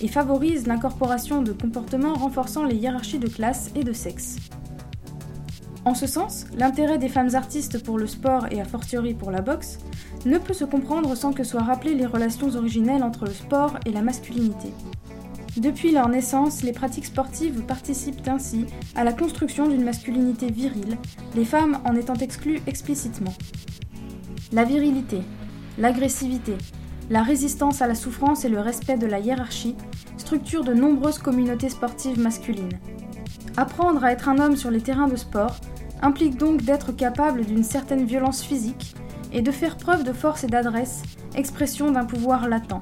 [0.00, 4.36] et favorise l'incorporation de comportements renforçant les hiérarchies de classe et de sexe.
[5.84, 9.40] En ce sens, l'intérêt des femmes artistes pour le sport et a fortiori pour la
[9.40, 9.78] boxe
[10.26, 13.90] ne peut se comprendre sans que soient rappelées les relations originelles entre le sport et
[13.90, 14.72] la masculinité.
[15.56, 20.96] Depuis leur naissance, les pratiques sportives participent ainsi à la construction d'une masculinité virile,
[21.34, 23.34] les femmes en étant exclues explicitement.
[24.52, 25.22] La virilité,
[25.78, 26.56] l'agressivité,
[27.10, 29.76] la résistance à la souffrance et le respect de la hiérarchie
[30.16, 32.78] structurent de nombreuses communautés sportives masculines.
[33.56, 35.56] Apprendre à être un homme sur les terrains de sport
[36.02, 38.94] implique donc d'être capable d'une certaine violence physique
[39.32, 41.02] et de faire preuve de force et d'adresse,
[41.34, 42.80] expression d'un pouvoir latent.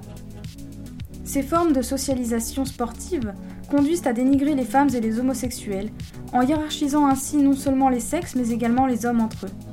[1.24, 3.32] Ces formes de socialisation sportive
[3.70, 5.90] conduisent à dénigrer les femmes et les homosexuels,
[6.32, 9.67] en hiérarchisant ainsi non seulement les sexes mais également les hommes entre eux.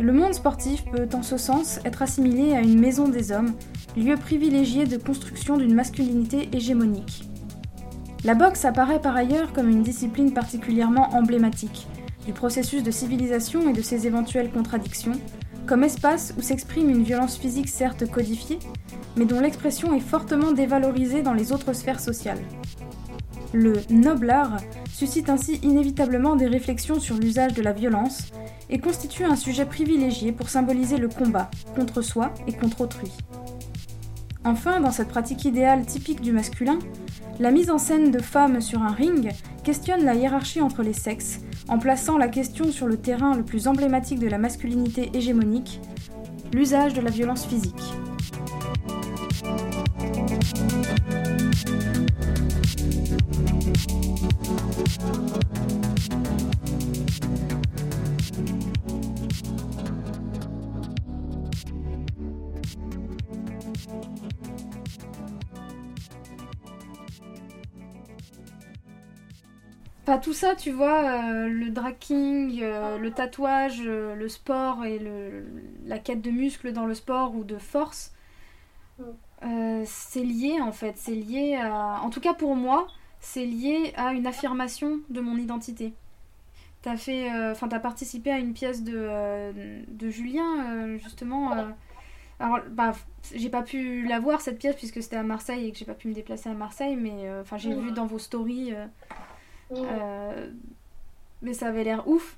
[0.00, 3.54] Le monde sportif peut en ce sens être assimilé à une maison des hommes,
[3.96, 7.28] lieu privilégié de construction d'une masculinité hégémonique.
[8.24, 11.86] La boxe apparaît par ailleurs comme une discipline particulièrement emblématique
[12.26, 15.12] du processus de civilisation et de ses éventuelles contradictions,
[15.66, 18.58] comme espace où s'exprime une violence physique certes codifiée,
[19.16, 22.42] mais dont l'expression est fortement dévalorisée dans les autres sphères sociales.
[23.54, 24.34] Le noble
[24.92, 28.32] suscite ainsi inévitablement des réflexions sur l'usage de la violence
[28.68, 33.12] et constitue un sujet privilégié pour symboliser le combat contre soi et contre autrui.
[34.44, 36.80] Enfin, dans cette pratique idéale typique du masculin,
[37.38, 39.30] la mise en scène de femmes sur un ring
[39.62, 41.38] questionne la hiérarchie entre les sexes
[41.68, 45.80] en plaçant la question sur le terrain le plus emblématique de la masculinité hégémonique,
[46.52, 47.94] l'usage de la violence physique.
[70.04, 75.00] Pas tout ça, tu vois, euh, le dragging, euh, le tatouage, euh, le sport et
[75.86, 78.12] la quête de muscles dans le sport ou de force,
[78.98, 79.02] mm.
[79.44, 82.02] euh, c'est lié en fait, c'est lié à...
[82.02, 82.86] En tout cas pour moi,
[83.24, 85.94] c'est lié à une affirmation de mon identité.
[86.82, 91.50] T'as fait, euh, enfin, t'as participé à une pièce de, euh, de Julien, euh, justement.
[92.38, 92.92] alors, bah,
[93.34, 95.94] j'ai pas pu la voir cette pièce puisque c'était à Marseille et que j'ai pas
[95.94, 98.74] pu me déplacer à Marseille, mais enfin, j'ai vu dans vos stories.
[101.40, 102.36] mais ça avait l'air ouf.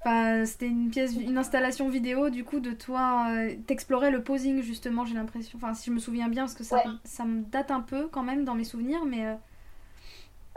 [0.00, 3.26] Enfin, c'était une pièce, une installation vidéo du coup de toi.
[3.66, 5.58] T'explorais le posing justement, j'ai l'impression.
[5.60, 8.22] Enfin, si je me souviens bien, parce que ça, ça me date un peu quand
[8.22, 9.34] même dans mes souvenirs, mais euh,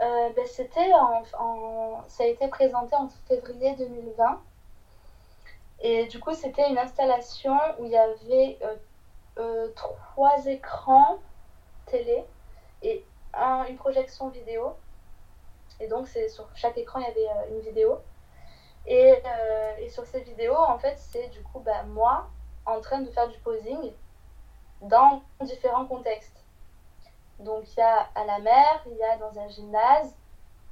[0.02, 4.40] ben, c'était en, ça a été présenté en février 2020.
[5.80, 8.76] Et du coup, c'était une installation où il y avait euh,
[9.38, 11.18] euh, trois écrans
[11.86, 12.24] télé
[12.82, 13.04] et
[13.68, 14.74] une projection vidéo.
[15.80, 17.98] Et donc, sur chaque écran, il y avait une vidéo.
[18.86, 19.14] Et,
[19.78, 22.28] et, sur ces vidéos, en fait, c'est du coup ben, moi
[22.66, 23.92] en train de faire du posing
[24.82, 26.41] dans différents contextes.
[27.42, 30.14] Donc il y a à la mer, il y a dans un gymnase,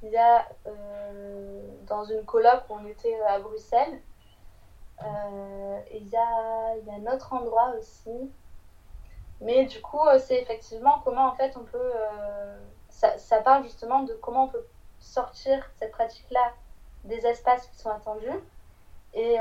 [0.03, 4.01] il y a euh, dans une coloc où on était à Bruxelles.
[5.03, 8.31] Euh, il y a, y a un autre endroit aussi.
[9.41, 11.91] Mais du coup, euh, c'est effectivement comment en fait on peut...
[12.89, 14.65] Ça, ça, parle justement de comment on peut
[14.99, 16.53] sortir cette pratique-là
[17.03, 18.27] des espaces qui sont attendus.
[19.13, 19.37] Et,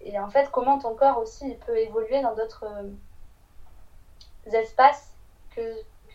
[0.00, 2.66] et, en fait, comment ton corps aussi il peut évoluer dans d'autres
[4.46, 5.12] espaces
[5.50, 5.60] que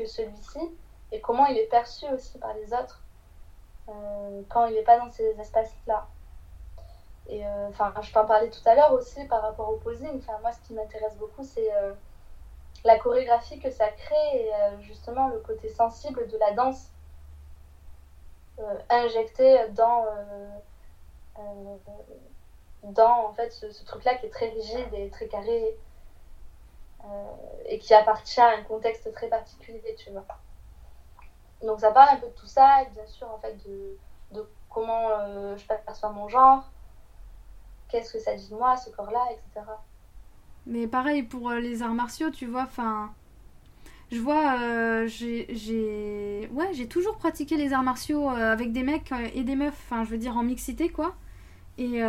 [0.06, 0.60] celui-ci
[1.12, 3.04] et comment il est perçu aussi par les autres
[3.90, 6.08] euh, quand il n'est pas dans ces espaces-là.
[7.28, 10.18] Et euh, enfin, je t'en parlais tout à l'heure aussi par rapport au posing.
[10.18, 11.94] Enfin, moi, ce qui m'intéresse beaucoup, c'est euh,
[12.84, 16.90] la chorégraphie que ça crée et justement le côté sensible de la danse
[18.90, 20.06] injecté dans
[22.84, 25.72] dans en fait ce, truc-là qui est très rigide et très carré euh,
[27.66, 30.26] et qui appartient à un contexte très particulier, tu vois.
[31.64, 35.10] Donc ça parle un peu de tout ça, et bien sûr, en fait, de, comment
[35.10, 36.70] euh, je perçois mon genre,
[37.90, 39.66] qu'est-ce que ça dit de moi, ce corps-là, etc.
[40.66, 43.14] Mais pareil pour euh, les arts martiaux, tu vois, enfin...
[44.12, 49.56] Je vois, j'ai ouais, j'ai toujours pratiqué les arts martiaux avec des mecs et des
[49.56, 51.16] meufs, enfin je veux dire en mixité quoi.
[51.78, 52.02] Et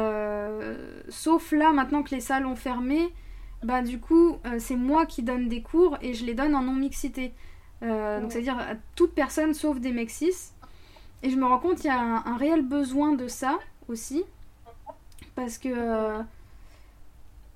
[1.08, 3.14] sauf là, maintenant que les salles ont fermé,
[3.62, 6.62] bah du coup, euh, c'est moi qui donne des cours et je les donne en
[6.62, 7.32] non-mixité.
[7.82, 10.10] Euh, donc, c'est-à-dire à toute personne sauf des mecs
[11.22, 13.58] Et je me rends compte qu'il y a un, réel besoin de ça
[13.88, 14.24] aussi.
[15.34, 15.68] Parce que.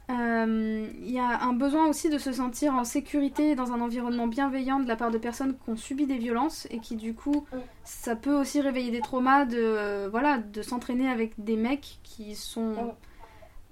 [0.08, 4.28] Euh, il y a un besoin aussi de se sentir en sécurité dans un environnement
[4.28, 7.44] bienveillant de la part de personnes qui ont subi des violences et qui du coup
[7.82, 12.94] ça peut aussi réveiller des traumas de voilà de s'entraîner avec des mecs qui sont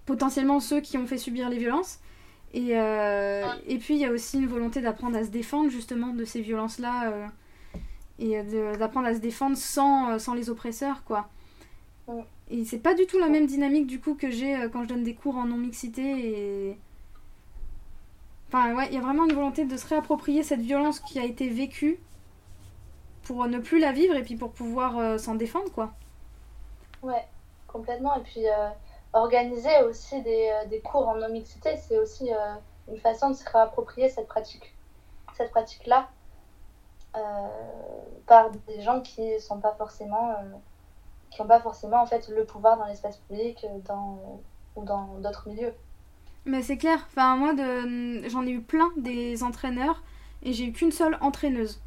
[0.07, 2.01] potentiellement ceux qui ont fait subir les violences
[2.55, 6.15] et, euh, et puis il y a aussi une volonté d'apprendre à se défendre justement
[6.15, 7.27] de ces violences-là euh,
[8.21, 8.41] et
[8.79, 11.29] d'apprendre à se défendre sans, euh, sans les oppresseurs, quoi.
[12.49, 15.03] Et c'est pas du tout la même dynamique du coup que j'ai quand je donne
[15.03, 16.79] des cours en non-mixité et...
[18.47, 21.25] Enfin ouais, il y a vraiment une volonté de se réapproprier cette violence qui a
[21.25, 21.99] été vécue
[23.25, 25.93] pour ne plus la vivre et puis pour pouvoir s'en défendre, quoi.
[27.03, 27.25] Ouais,
[27.67, 28.15] complètement.
[28.17, 28.43] Et puis
[29.15, 32.55] organiser aussi des, euh, des cours en non-mixité, c'est aussi euh,
[32.89, 34.75] une façon de se réapproprier cette pratique,
[35.35, 36.09] cette pratique-là
[37.17, 37.21] euh,
[38.27, 40.35] par des gens qui sont pas forcément,
[41.31, 44.41] qui n'ont pas forcément en fait le pouvoir dans l'espace public, dans
[44.77, 45.73] ou dans d'autres milieux.
[46.45, 46.99] Mais c'est clair.
[47.07, 50.03] Enfin moi de, j'en ai eu plein des entraîneurs
[50.43, 51.81] et j'ai eu qu'une seule entraîneuse.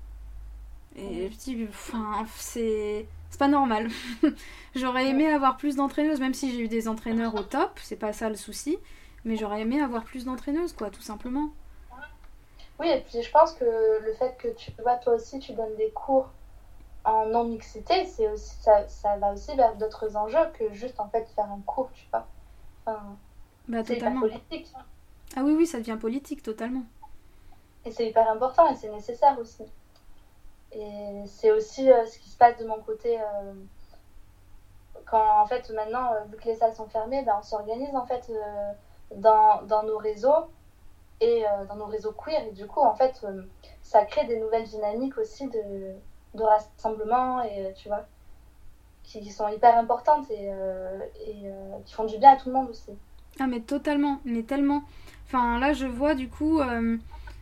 [0.95, 3.89] Et je dis, enfin, c'est c'est pas normal.
[4.75, 8.13] j'aurais aimé avoir plus d'entraîneuses, même si j'ai eu des entraîneurs au top, c'est pas
[8.13, 8.77] ça le souci,
[9.25, 11.49] mais j'aurais aimé avoir plus d'entraîneuses, quoi, tout simplement.
[12.79, 15.75] Oui, et puis je pense que le fait que tu vois, toi aussi, tu donnes
[15.77, 16.29] des cours
[17.03, 21.27] en non-mixité, c'est aussi, ça, ça, va aussi vers d'autres enjeux que juste en fait
[21.35, 22.27] faire un cours, tu vois.
[22.85, 23.17] Enfin,
[23.67, 24.71] bah, c'est politique.
[25.35, 26.83] Ah oui, oui, ça devient politique, totalement.
[27.85, 29.63] Et c'est hyper important et c'est nécessaire aussi.
[30.77, 33.53] Et c'est aussi euh, ce qui se passe de mon côté euh,
[35.05, 38.05] quand en fait maintenant, euh, vu que les salles sont fermées, ben, on s'organise en
[38.05, 38.31] fait
[39.15, 40.51] dans, dans, nos réseaux
[41.19, 42.45] et dans nos réseaux queer.
[42.47, 43.25] Et du coup, en fait,
[43.81, 45.95] ça crée des nouvelles dynamiques aussi de,
[46.39, 48.05] rassemblement et tu vois,
[49.01, 50.51] qui sont hyper importantes et
[51.85, 52.91] qui font du bien à tout le monde aussi.
[53.39, 54.83] Ah mais totalement, mais tellement.
[55.25, 56.59] Enfin là je vois du coup,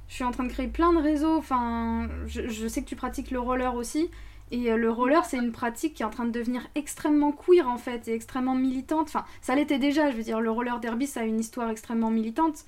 [0.08, 1.38] je suis en train de créer plein de réseaux.
[1.38, 4.10] Enfin, je, sais que tu pratiques le roller aussi.
[4.52, 7.78] Et le roller, c'est une pratique qui est en train de devenir extrêmement queer en
[7.78, 9.08] fait, et extrêmement militante.
[9.08, 12.12] Enfin, ça l'était déjà, je veux dire, le roller derby, ça a une histoire extrêmement
[12.12, 12.66] militante.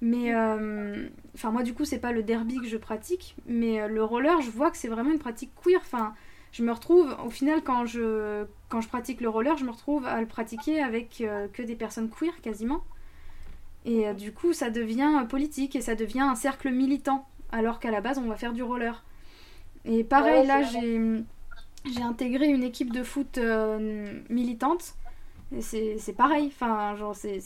[0.00, 0.32] Mais,
[1.34, 4.50] enfin, moi, du coup, c'est pas le derby que je pratique, mais le roller, je
[4.50, 5.80] vois que c'est vraiment une pratique queer.
[5.80, 6.14] Enfin,
[6.52, 10.06] je me retrouve, au final, quand je, quand je pratique le roller, je me retrouve
[10.06, 12.82] à le pratiquer avec euh, que des personnes queer quasiment.
[13.84, 17.90] Et euh, du coup, ça devient politique et ça devient un cercle militant, alors qu'à
[17.90, 19.04] la base, on va faire du roller.
[19.84, 21.00] Et pareil, là, j'ai,
[21.90, 24.94] j'ai intégré une équipe de foot euh, militante.
[25.56, 27.40] Et c'est, pareil, enfin, genre, c'est,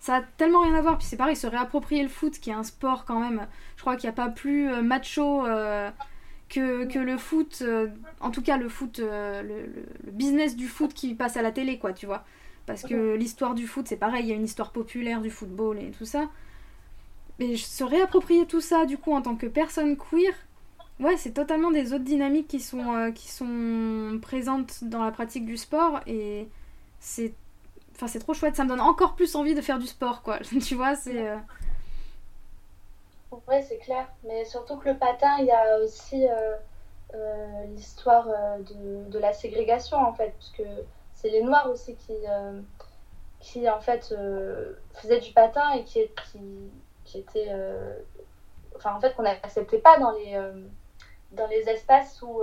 [0.00, 0.98] ça a tellement rien à voir.
[0.98, 3.46] Puis c'est pareil, se réapproprier le foot, qui est un sport quand même,
[3.76, 5.44] je crois qu'il n'y a pas plus macho
[6.52, 7.88] que, le foot, euh,
[8.20, 11.78] en tout cas le foot, euh, le, business du foot qui passe à la télé,
[11.78, 12.24] quoi, tu vois.
[12.66, 15.78] Parce que l'histoire du foot, c'est pareil, il y a une histoire populaire du football
[15.78, 16.28] et tout ça.
[17.38, 20.32] Mais se réapproprier tout ça, du coup, en tant que personne queer,
[21.00, 25.44] ouais, c'est totalement des autres dynamiques qui sont, euh, qui sont présentes dans la pratique
[25.44, 26.48] du sport et
[27.00, 27.34] c'est.
[27.94, 30.38] Enfin, c'est trop chouette, ça me donne encore plus envie de faire du sport, quoi.
[30.64, 31.28] tu vois, c'est.
[33.48, 34.06] Ouais, c'est clair.
[34.24, 36.56] Mais surtout que le patin, il y a aussi euh,
[37.14, 40.68] euh, l'histoire euh, de, de, la ségrégation, en fait, puisque
[41.22, 42.14] c'est les Noirs aussi qui,
[43.40, 44.14] qui en fait,
[44.94, 46.00] faisaient du patin et qui,
[46.30, 46.40] qui,
[47.04, 47.52] qui étaient.
[48.76, 50.36] enfin, en fait, qu'on n'acceptait pas dans les,
[51.30, 52.42] dans les espaces où,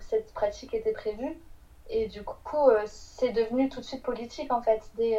[0.00, 1.38] cette pratique était prévue.
[1.90, 5.18] Et du coup, c'est devenu tout de suite politique, en fait, dès,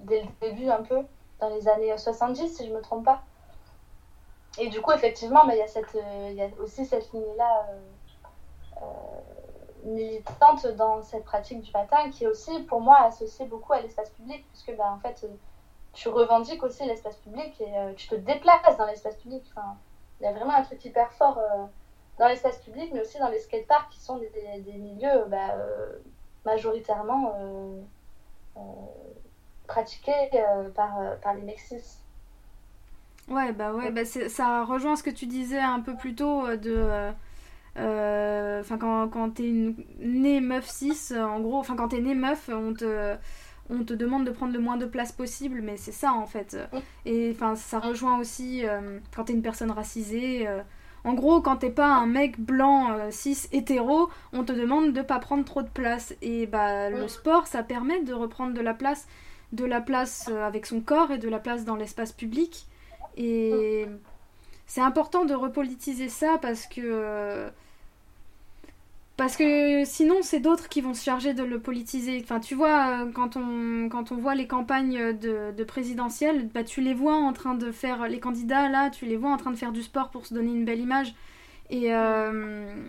[0.00, 1.02] dès le début, un peu,
[1.40, 3.22] dans les années 70, si je me trompe pas.
[4.58, 7.66] Et du coup, effectivement, bah, il y, a cette, euh, y a aussi cette ligne-là
[7.70, 9.15] euh, euh,
[9.86, 14.10] militante dans cette pratique du patin qui est aussi, pour moi, associée beaucoup à l'espace
[14.10, 15.26] public, puisque bah, en fait,
[15.92, 19.42] tu revendiques aussi l'espace public et tu te déplaces dans l'espace public.
[19.50, 19.76] Enfin,
[20.20, 21.40] il y a vraiment un truc hyper fort
[22.18, 24.30] dans l'espace public, mais aussi dans les skateparks qui sont des,
[24.60, 25.54] des, milieux bah,
[26.44, 27.34] majoritairement
[29.66, 30.30] pratiqués
[30.74, 32.00] par, par les Mexis.
[33.28, 36.56] Ouais, bah ouais, bah ça rejoint ce que tu disais un peu plus tôt euh,
[36.56, 37.12] de.
[37.78, 42.14] Euh, euh, enfin, quand, quand t'es né meuf 6, en gros, enfin, quand t'es né
[42.14, 43.14] meuf, on te,
[43.70, 46.56] on te demande de prendre le moins de place possible, mais c'est ça en fait.
[47.04, 48.64] Et enfin, ça rejoint aussi
[49.14, 50.48] quand t'es une personne racisée.
[51.04, 55.18] en gros, quand t'es pas un mec blanc, cis, hétéro, on te demande de pas
[55.18, 56.14] prendre trop de place.
[56.22, 59.06] Et bah, le sport, ça permet de reprendre de la place,
[59.52, 62.66] de la place avec son corps et de la place dans l'espace public.
[63.16, 63.86] Et
[64.66, 67.50] c'est important de repolitiser ça parce que.
[69.16, 72.20] Parce que sinon, c'est d'autres qui vont se charger de le politiser.
[72.22, 76.82] Enfin, tu vois, quand on, quand on voit les campagnes de, de présidentielles, bah, tu
[76.82, 78.08] les vois en train de faire.
[78.08, 80.50] Les candidats, là, tu les vois en train de faire du sport pour se donner
[80.50, 81.14] une belle image.
[81.70, 81.94] Et.
[81.94, 82.84] Euh,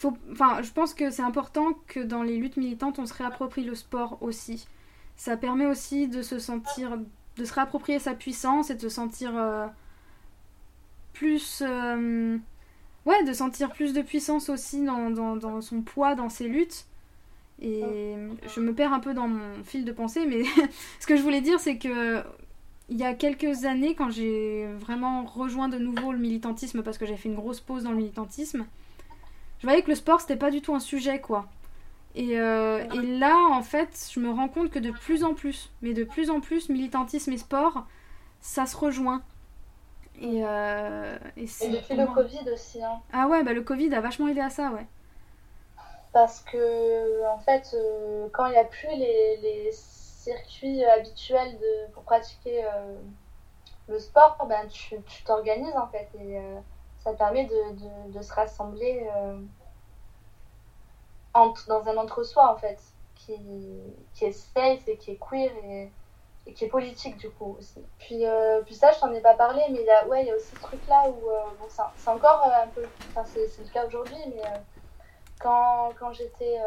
[0.00, 3.64] faut, enfin, je pense que c'est important que dans les luttes militantes, on se réapproprie
[3.64, 4.66] le sport aussi.
[5.16, 6.96] Ça permet aussi de se sentir
[7.36, 9.66] de se réapproprier sa puissance et de se sentir euh,
[11.12, 11.62] plus.
[11.66, 12.38] Euh,
[13.06, 16.86] ouais, de sentir plus de puissance aussi dans, dans, son poids, dans ses luttes.
[17.62, 18.14] Et
[18.54, 20.44] je me perds un peu dans mon fil de pensée, mais
[21.00, 22.22] ce que je voulais dire, c'est que
[22.90, 27.06] il y a quelques années, quand j'ai vraiment rejoint de nouveau le militantisme, parce que
[27.06, 28.66] j'ai fait une grosse pause dans le militantisme,
[29.60, 31.46] je voyais que le sport, c'était pas du tout un sujet, quoi.
[32.16, 35.92] Euh, et, là, en fait, je me rends compte que de plus en plus, mais
[35.94, 37.86] de plus en plus, militantisme et sport,
[38.40, 39.22] ça se rejoint.
[40.20, 42.82] Et, euh, et, depuis le Covid aussi.
[42.82, 43.00] Hein.
[43.12, 44.86] Ah ouais, bah le Covid a vachement aidé à ça, ouais.
[46.12, 51.92] Parce que, en fait, euh, quand il n'y a plus les, les, circuits habituels de,
[51.94, 52.62] pour pratiquer
[53.88, 56.10] le sport, ben, tu t'organises en fait.
[56.20, 56.38] Et
[56.98, 59.08] ça permet de, de, de se rassembler
[61.32, 62.78] dans un entre-soi en fait,
[63.14, 63.36] qui,
[64.14, 65.90] qui est safe et qui est queer et,
[66.54, 67.82] qui est politique du coup aussi.
[67.98, 70.30] Puis, euh, puis ça, je t'en ai pas parlé, mais il y a, ouais, y
[70.30, 71.66] a aussi ce truc-là où, euh, bon,
[71.96, 74.42] c'est encore euh, un peu, enfin c'est le cas aujourd'hui, mais
[75.40, 76.58] quand, quand j'étais,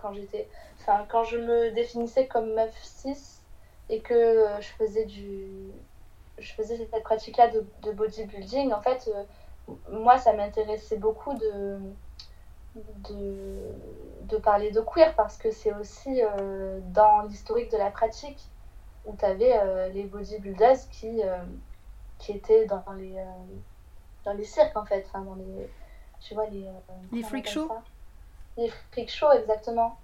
[0.00, 0.48] quand j'étais,
[0.80, 3.42] enfin quand je me définissais comme meuf 6
[3.88, 5.48] et que je faisais du,
[6.38, 9.10] je faisais cette pratique-là de, de bodybuilding, en fait,
[9.90, 11.78] moi ça m'intéressait beaucoup de
[12.76, 13.74] de,
[14.24, 18.48] de parler de queer parce que c'est aussi euh, dans l'historique de la pratique
[19.04, 21.38] où tu avais euh, les bodybuilders qui, euh,
[22.18, 23.16] qui étaient dans les,
[24.24, 25.68] dans les cirques en fait, enfin dans les,
[26.20, 26.68] tu vois, les,
[27.12, 27.70] les freak shows.
[28.56, 29.96] Les freak shows, exactement.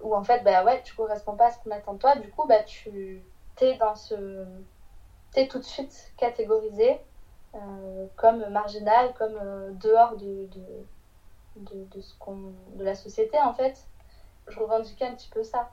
[0.00, 2.28] où en fait, bah ouais, tu corresponds pas à ce qu'on attend de toi, du
[2.30, 3.22] coup, bah tu
[3.60, 4.44] es dans ce.
[5.30, 6.98] T'es tout de suite catégorisé
[8.16, 9.38] comme marginal, comme
[9.78, 10.86] dehors de, de,
[11.58, 13.86] de, ce qu'on, de la société en fait.
[14.48, 15.70] Je revendiquais un petit peu ça,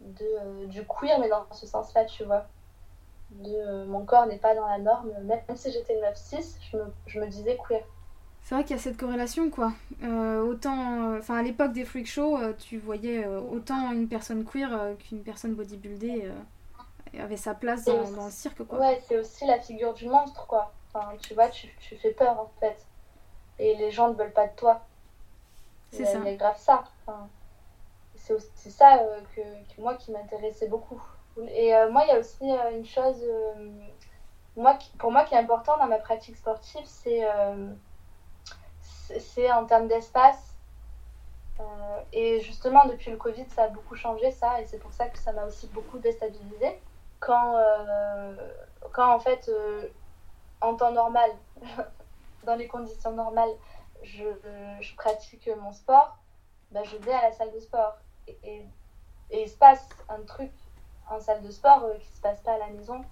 [0.00, 2.46] de, du queer, mais dans ce sens-là, tu vois.
[3.30, 7.20] De mon corps n'est pas dans la norme, même si j'étais 9-6, je me, je
[7.20, 7.82] me disais queer.
[8.46, 9.72] C'est vrai qu'il y a cette corrélation, quoi.
[10.04, 14.44] Euh, autant, euh, enfin, à l'époque des freak shows, euh, tu voyais autant une personne
[14.44, 16.30] queer qu'une personne bodybuildée
[17.18, 18.78] avait sa place dans, le cirque, quoi.
[18.78, 20.72] Ouais, c'est aussi la figure du monstre, quoi.
[20.94, 22.86] Enfin, tu vois, tu, tu, fais peur, en fait.
[23.58, 24.86] Et les gens ne veulent pas de toi.
[25.92, 26.18] C'est ça.
[26.22, 26.84] C'est grave ça.
[27.02, 27.28] Enfin,
[28.14, 29.00] c'est aussi ça
[29.34, 31.00] que, moi qui m'intéressait beaucoup.
[31.48, 33.22] Et moi, il y a aussi une chose,
[34.56, 37.26] moi, pour moi qui est importante dans ma pratique sportive, c'est
[39.20, 40.54] c'est en termes d'espace.
[41.60, 41.64] Euh,
[42.12, 45.18] et justement, depuis le Covid, ça a beaucoup changé ça, et c'est pour ça que
[45.18, 46.80] ça m'a aussi beaucoup déstabilisé.
[47.20, 48.34] Quand, euh,
[48.92, 49.88] quand en fait, euh,
[50.60, 51.30] en temps normal,
[52.44, 53.50] dans les conditions normales,
[54.06, 54.24] je,
[54.80, 56.16] je pratique mon sport,
[56.70, 57.96] bah, je vais à la salle de sport.
[58.26, 60.52] Et, et, il se passe un truc
[61.10, 63.04] en salle de sport qui ne se passe pas à la maison,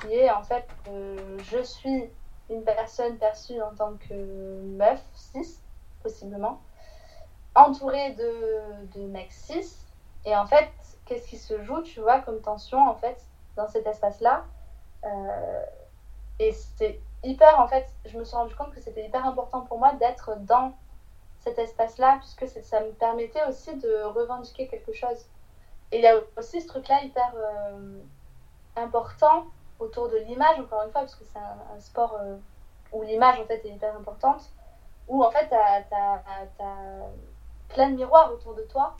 [0.00, 2.10] qui est en fait, je suis
[2.48, 5.62] une personne perçue en tant que meuf, 6,
[6.02, 6.60] possiblement,
[7.54, 9.86] entourée de, de mecs 6.
[10.24, 10.70] Et en fait,
[11.04, 13.24] qu'est-ce qui se joue, tu vois, comme tension, en fait,
[13.56, 14.44] dans cet espace-là
[15.04, 15.64] euh,
[16.38, 19.78] Et c'est hyper, en fait, je me suis rendu compte que c'était hyper important pour
[19.78, 20.72] moi d'être dans
[21.40, 25.26] cet espace-là, puisque ça me permettait aussi de revendiquer quelque chose.
[25.92, 28.00] Et il y a aussi ce truc-là hyper euh,
[28.76, 29.46] important
[29.78, 32.36] autour de l'image, encore une fois, parce que c'est un, sport euh,
[32.92, 34.50] où l'image en fait est hyper importante,
[35.08, 36.22] où en fait tu as,
[37.68, 38.96] plein de miroirs autour de toi,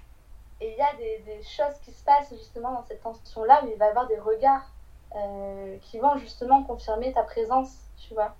[0.61, 3.77] et il y a des, choses qui se passent justement dans cette tension-là, où il
[3.77, 4.71] va y avoir des regards
[5.17, 8.35] euh, qui vont justement confirmer ta présence, tu vois.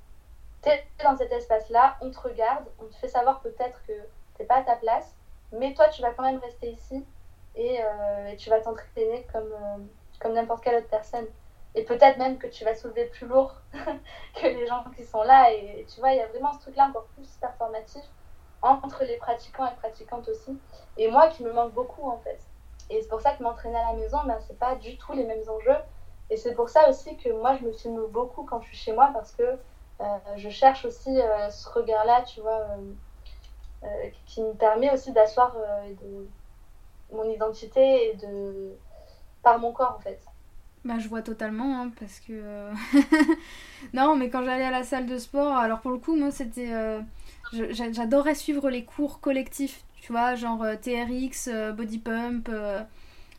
[0.63, 3.93] Tu es dans cet espace-là, on te regarde, on te fait savoir peut-être que
[4.37, 5.15] t'es pas à ta place,
[5.53, 7.05] mais toi tu vas quand même rester ici
[7.55, 9.53] et, euh, tu vas t'entraîner comme,
[10.21, 11.27] comme n'importe quelle autre personne.
[11.75, 13.55] Et peut-être même que tu vas soulever plus lourd
[14.35, 15.53] que les gens qui sont là.
[15.53, 18.03] Et tu vois, il y a vraiment ce truc-là encore plus performatif
[18.63, 20.59] entre les pratiquants et pratiquantes aussi.
[20.97, 22.41] Et moi qui me manque beaucoup en fait.
[22.91, 25.25] Et c'est pour ça que m'entraîner à la maison, ben, c'est pas du tout les
[25.25, 25.79] mêmes enjeux.
[26.31, 28.93] Et c'est pour ça aussi que moi je me filme beaucoup quand je suis chez
[28.93, 29.59] moi parce que
[30.01, 30.05] euh,
[30.37, 32.67] je cherche aussi euh, ce regard-là, tu vois,
[33.83, 33.87] euh,
[34.27, 35.55] qui me permet aussi d'asseoir
[37.13, 38.73] mon identité et de
[39.43, 40.21] par mon corps en fait.
[40.85, 42.71] Bah, je vois totalement, hein, parce que.
[43.95, 46.71] Non, mais quand j'allais à la salle de sport, alors pour le coup, moi, c'était.
[47.53, 52.51] J'adorais suivre les cours collectifs, tu vois, genre TRX, Body Pump.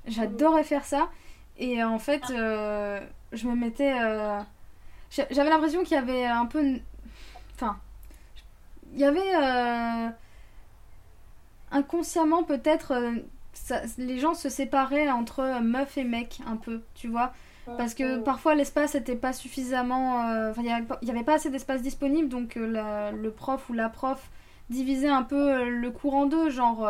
[0.06, 1.10] J'adorais faire ça.
[1.58, 3.94] Et en fait, je me mettais.
[5.10, 6.80] J'avais l'impression qu'il y avait un peu.
[7.56, 7.78] Enfin.
[8.94, 10.14] Il y avait.
[11.72, 12.94] Inconsciemment, peut-être
[13.98, 17.34] les gens se séparaient entre meufs et mecs un peu, tu vois.
[17.78, 20.28] Parce que parfois l'espace n'était pas suffisamment.
[20.30, 24.30] Euh, il n'y avait, pas assez d'espace disponible, donc euh, le prof ou la prof
[24.70, 26.90] divisait un peu euh, le cours en deux, genre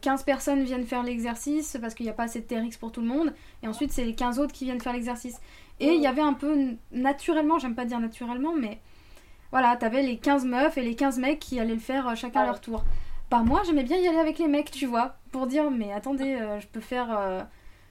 [0.00, 3.00] 15 personnes viennent faire l'exercice parce qu'il n'y a pas assez de TRX pour tout
[3.00, 5.40] le monde, et ensuite c'est les 15 autres qui viennent faire l'exercice.
[5.80, 6.56] Et il y avait un peu
[6.90, 8.78] naturellement, j'aime pas dire naturellement, mais
[9.50, 12.46] voilà, t'avais les 15 meufs et les 15 mecs qui allaient le faire chacun à
[12.46, 12.84] leur tour.
[13.30, 16.34] Pas moi, j'aimais bien y aller avec les mecs, tu vois, pour dire mais attendez,
[16.34, 17.42] euh, je peux faire euh,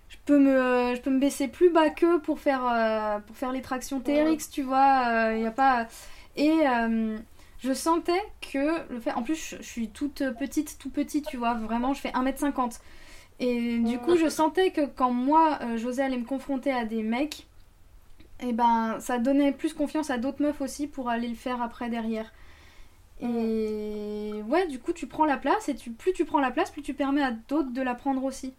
[0.09, 3.51] je peux me je peux me baisser plus bas que pour faire euh, pour faire
[3.51, 5.87] les tractions TRX, tu vois, il y a pas
[6.35, 6.61] et
[7.67, 11.53] je sentais que le fait en plus je, suis toute petite, tout petit, tu vois,
[11.53, 12.79] vraiment je fais 1m50.
[13.39, 17.45] Et du coup, je sentais que quand moi José allait me confronter à des mecs,
[18.39, 21.61] et eh ben ça donnait plus confiance à d'autres meufs aussi pour aller le faire
[21.61, 22.31] après derrière.
[23.19, 26.69] Et ouais, du coup, tu prends la place et tu, plus tu prends la place,
[26.69, 28.53] plus tu permets à d'autres de la prendre aussi.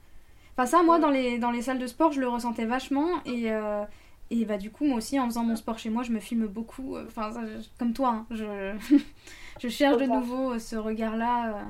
[0.56, 3.08] Enfin, ça, moi, dans les, dans les salles de sport, je le ressentais vachement.
[3.24, 3.84] Et, euh,
[4.30, 6.46] et bah, du coup, moi aussi, en faisant mon sport chez moi, je me filme
[6.46, 6.96] beaucoup.
[6.96, 7.30] Euh, enfin,
[7.78, 8.76] comme toi, hein, je,
[9.58, 11.64] je cherche de nouveau euh, ce regard-là.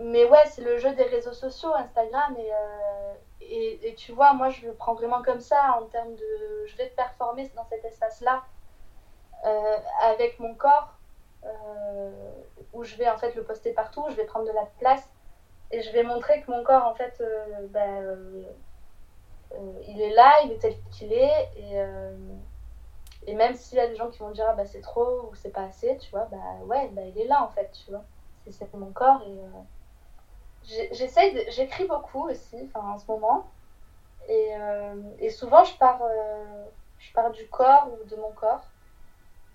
[0.00, 2.36] Mais ouais, c'est le jeu des réseaux sociaux, Instagram.
[2.38, 6.66] Et, et, et, tu vois, moi, je le prends vraiment comme ça, en termes de.
[6.66, 8.42] Je vais performer dans cet espace-là,
[10.02, 10.94] avec mon corps
[11.44, 12.10] euh,
[12.72, 15.08] où je vais en fait le poster partout, je vais prendre de la place
[15.70, 18.44] et je vais montrer que mon corps en fait euh, ben, euh,
[19.86, 21.76] il est là, il est tel qu'il est et,
[23.26, 25.34] et même s'il y a des gens qui vont dire ah, bah, c'est trop ou
[25.34, 28.02] c'est pas assez, tu vois, bah ouais, bah, il est là en fait, tu vois.
[28.50, 29.38] C'est mon corps et
[30.90, 33.44] j'essaye, j'écris beaucoup aussi, en ce moment.
[34.28, 34.52] Et,
[35.18, 36.00] et souvent je pars,
[36.98, 38.62] je pars du corps ou de mon corps.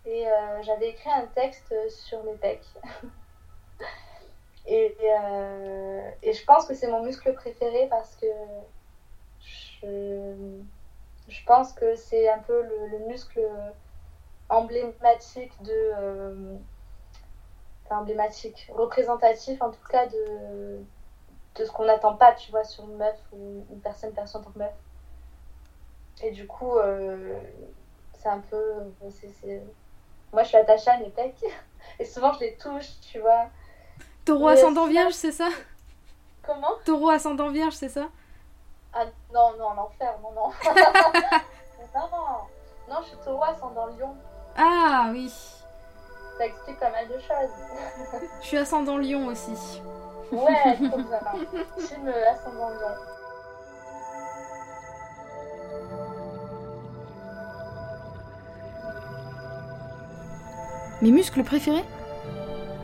[0.06, 0.26] et
[0.62, 2.66] j'avais écrit un texte sur mes pecs.
[4.66, 4.96] et,
[6.22, 8.26] et, je pense que c'est mon muscle préféré parce que
[9.82, 10.34] je,
[11.28, 13.42] je pense que c'est un peu le, muscle
[14.50, 16.58] emblématique de
[17.90, 20.80] emblématique, représentatif en tout cas de,
[21.56, 24.42] de ce qu'on n'attend pas, tu vois, sur une meuf ou une personne perçue en
[24.42, 24.74] tant que meuf.
[26.24, 27.40] Et du coup, euh,
[28.14, 28.62] c'est un peu.
[30.34, 31.44] Moi, je suis attachée à mes pecs.
[32.00, 33.48] Et souvent, je les touche, tu vois.
[34.26, 35.48] Taureau ascendant vierge, c'est ça?
[36.44, 36.74] Comment?
[36.86, 38.10] Taureau ascendant vierge, c'est ça?
[39.00, 40.48] Ah non, non, l'enfer, non, non.
[41.96, 42.38] non, non.
[42.90, 44.16] Non, je suis taureau ascendant lion.
[44.58, 45.32] Ah oui.
[46.38, 48.22] Ça explique pas mal de choses.
[48.42, 49.82] je suis ascendant lion aussi.
[50.32, 51.20] Ouais, trop bien.
[51.78, 52.96] Film ascendant lion.
[61.04, 61.86] Mes muscles préférés?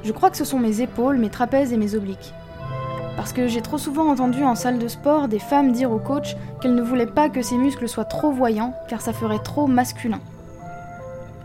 [0.03, 2.35] Je crois que ce sont mes épaules, mes trapèzes et mes obliques.
[3.15, 6.35] Parce que j'ai trop souvent entendu en salle de sport des femmes dire au coach
[6.59, 10.19] qu'elles ne voulaient pas que ces muscles soient trop voyants car ça ferait trop masculin.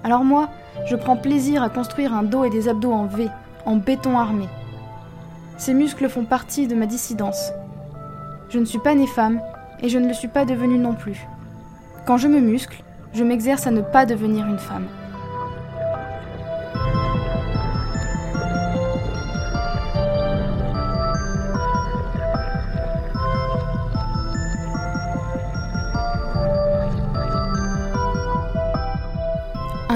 [0.04, 0.48] Alors moi,
[0.86, 3.28] je prends plaisir à construire un dos et des abdos en V,
[3.66, 4.48] en béton armé.
[5.58, 7.52] Ces muscles font partie de ma dissidence.
[8.48, 9.40] Je ne suis pas née femme
[9.82, 11.26] et je ne le suis pas devenue non plus.
[12.06, 14.86] Quand je me muscle, je m'exerce à ne pas devenir une femme.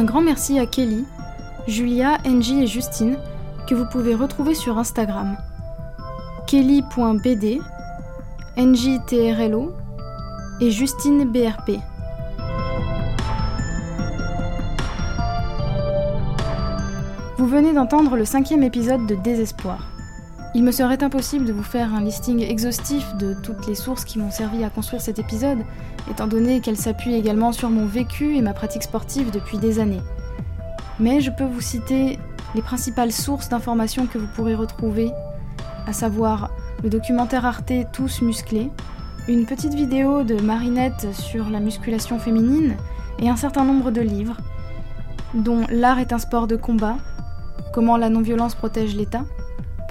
[0.02, 1.04] Un grand merci à Kelly,
[1.68, 3.18] Julia, Angie et Justine,
[3.68, 5.36] que vous pouvez retrouver sur Instagram.
[6.48, 7.60] Kelly.bd,
[8.56, 9.72] NJTRLO
[10.60, 11.78] et Justine BRP.
[17.38, 19.91] Vous venez d'entendre le cinquième épisode de Désespoir.
[20.54, 24.18] Il me serait impossible de vous faire un listing exhaustif de toutes les sources qui
[24.18, 25.60] m'ont servi à construire cet épisode,
[26.10, 30.02] étant donné qu'elles s'appuient également sur mon vécu et ma pratique sportive depuis des années.
[31.00, 32.18] Mais je peux vous citer
[32.54, 35.10] les principales sources d'informations que vous pourrez retrouver,
[35.86, 36.50] à savoir
[36.82, 38.70] le documentaire Arte Tous musclés,
[39.28, 42.76] une petite vidéo de Marinette sur la musculation féminine
[43.18, 44.36] et un certain nombre de livres,
[45.32, 46.96] dont L'art est un sport de combat,
[47.72, 49.24] Comment la non-violence protège l'État,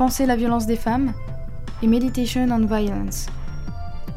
[0.02, 1.14] Penser la violence des femmes
[1.84, 3.28] et Meditation on Violence.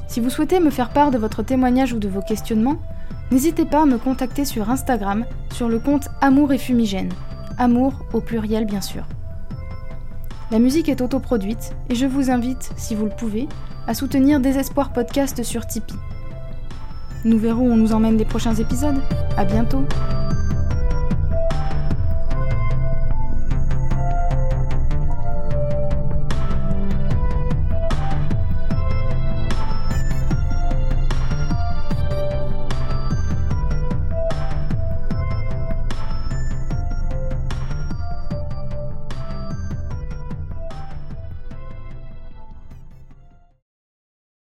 [0.08, 2.78] Si vous souhaitez me faire part de votre témoignage ou de vos questionnements,
[3.30, 7.12] n'hésitez pas à me contacter sur Instagram sur le compte Amour et Fumigène.
[7.58, 9.04] Amour au pluriel bien sûr.
[10.50, 13.46] La musique est autoproduite et je vous invite, si vous le pouvez,
[13.86, 15.98] à soutenir Désespoir Podcast sur Tipeee.
[17.26, 19.02] Nous verrons où nous emmènent les prochains épisodes.
[19.36, 19.84] À bientôt!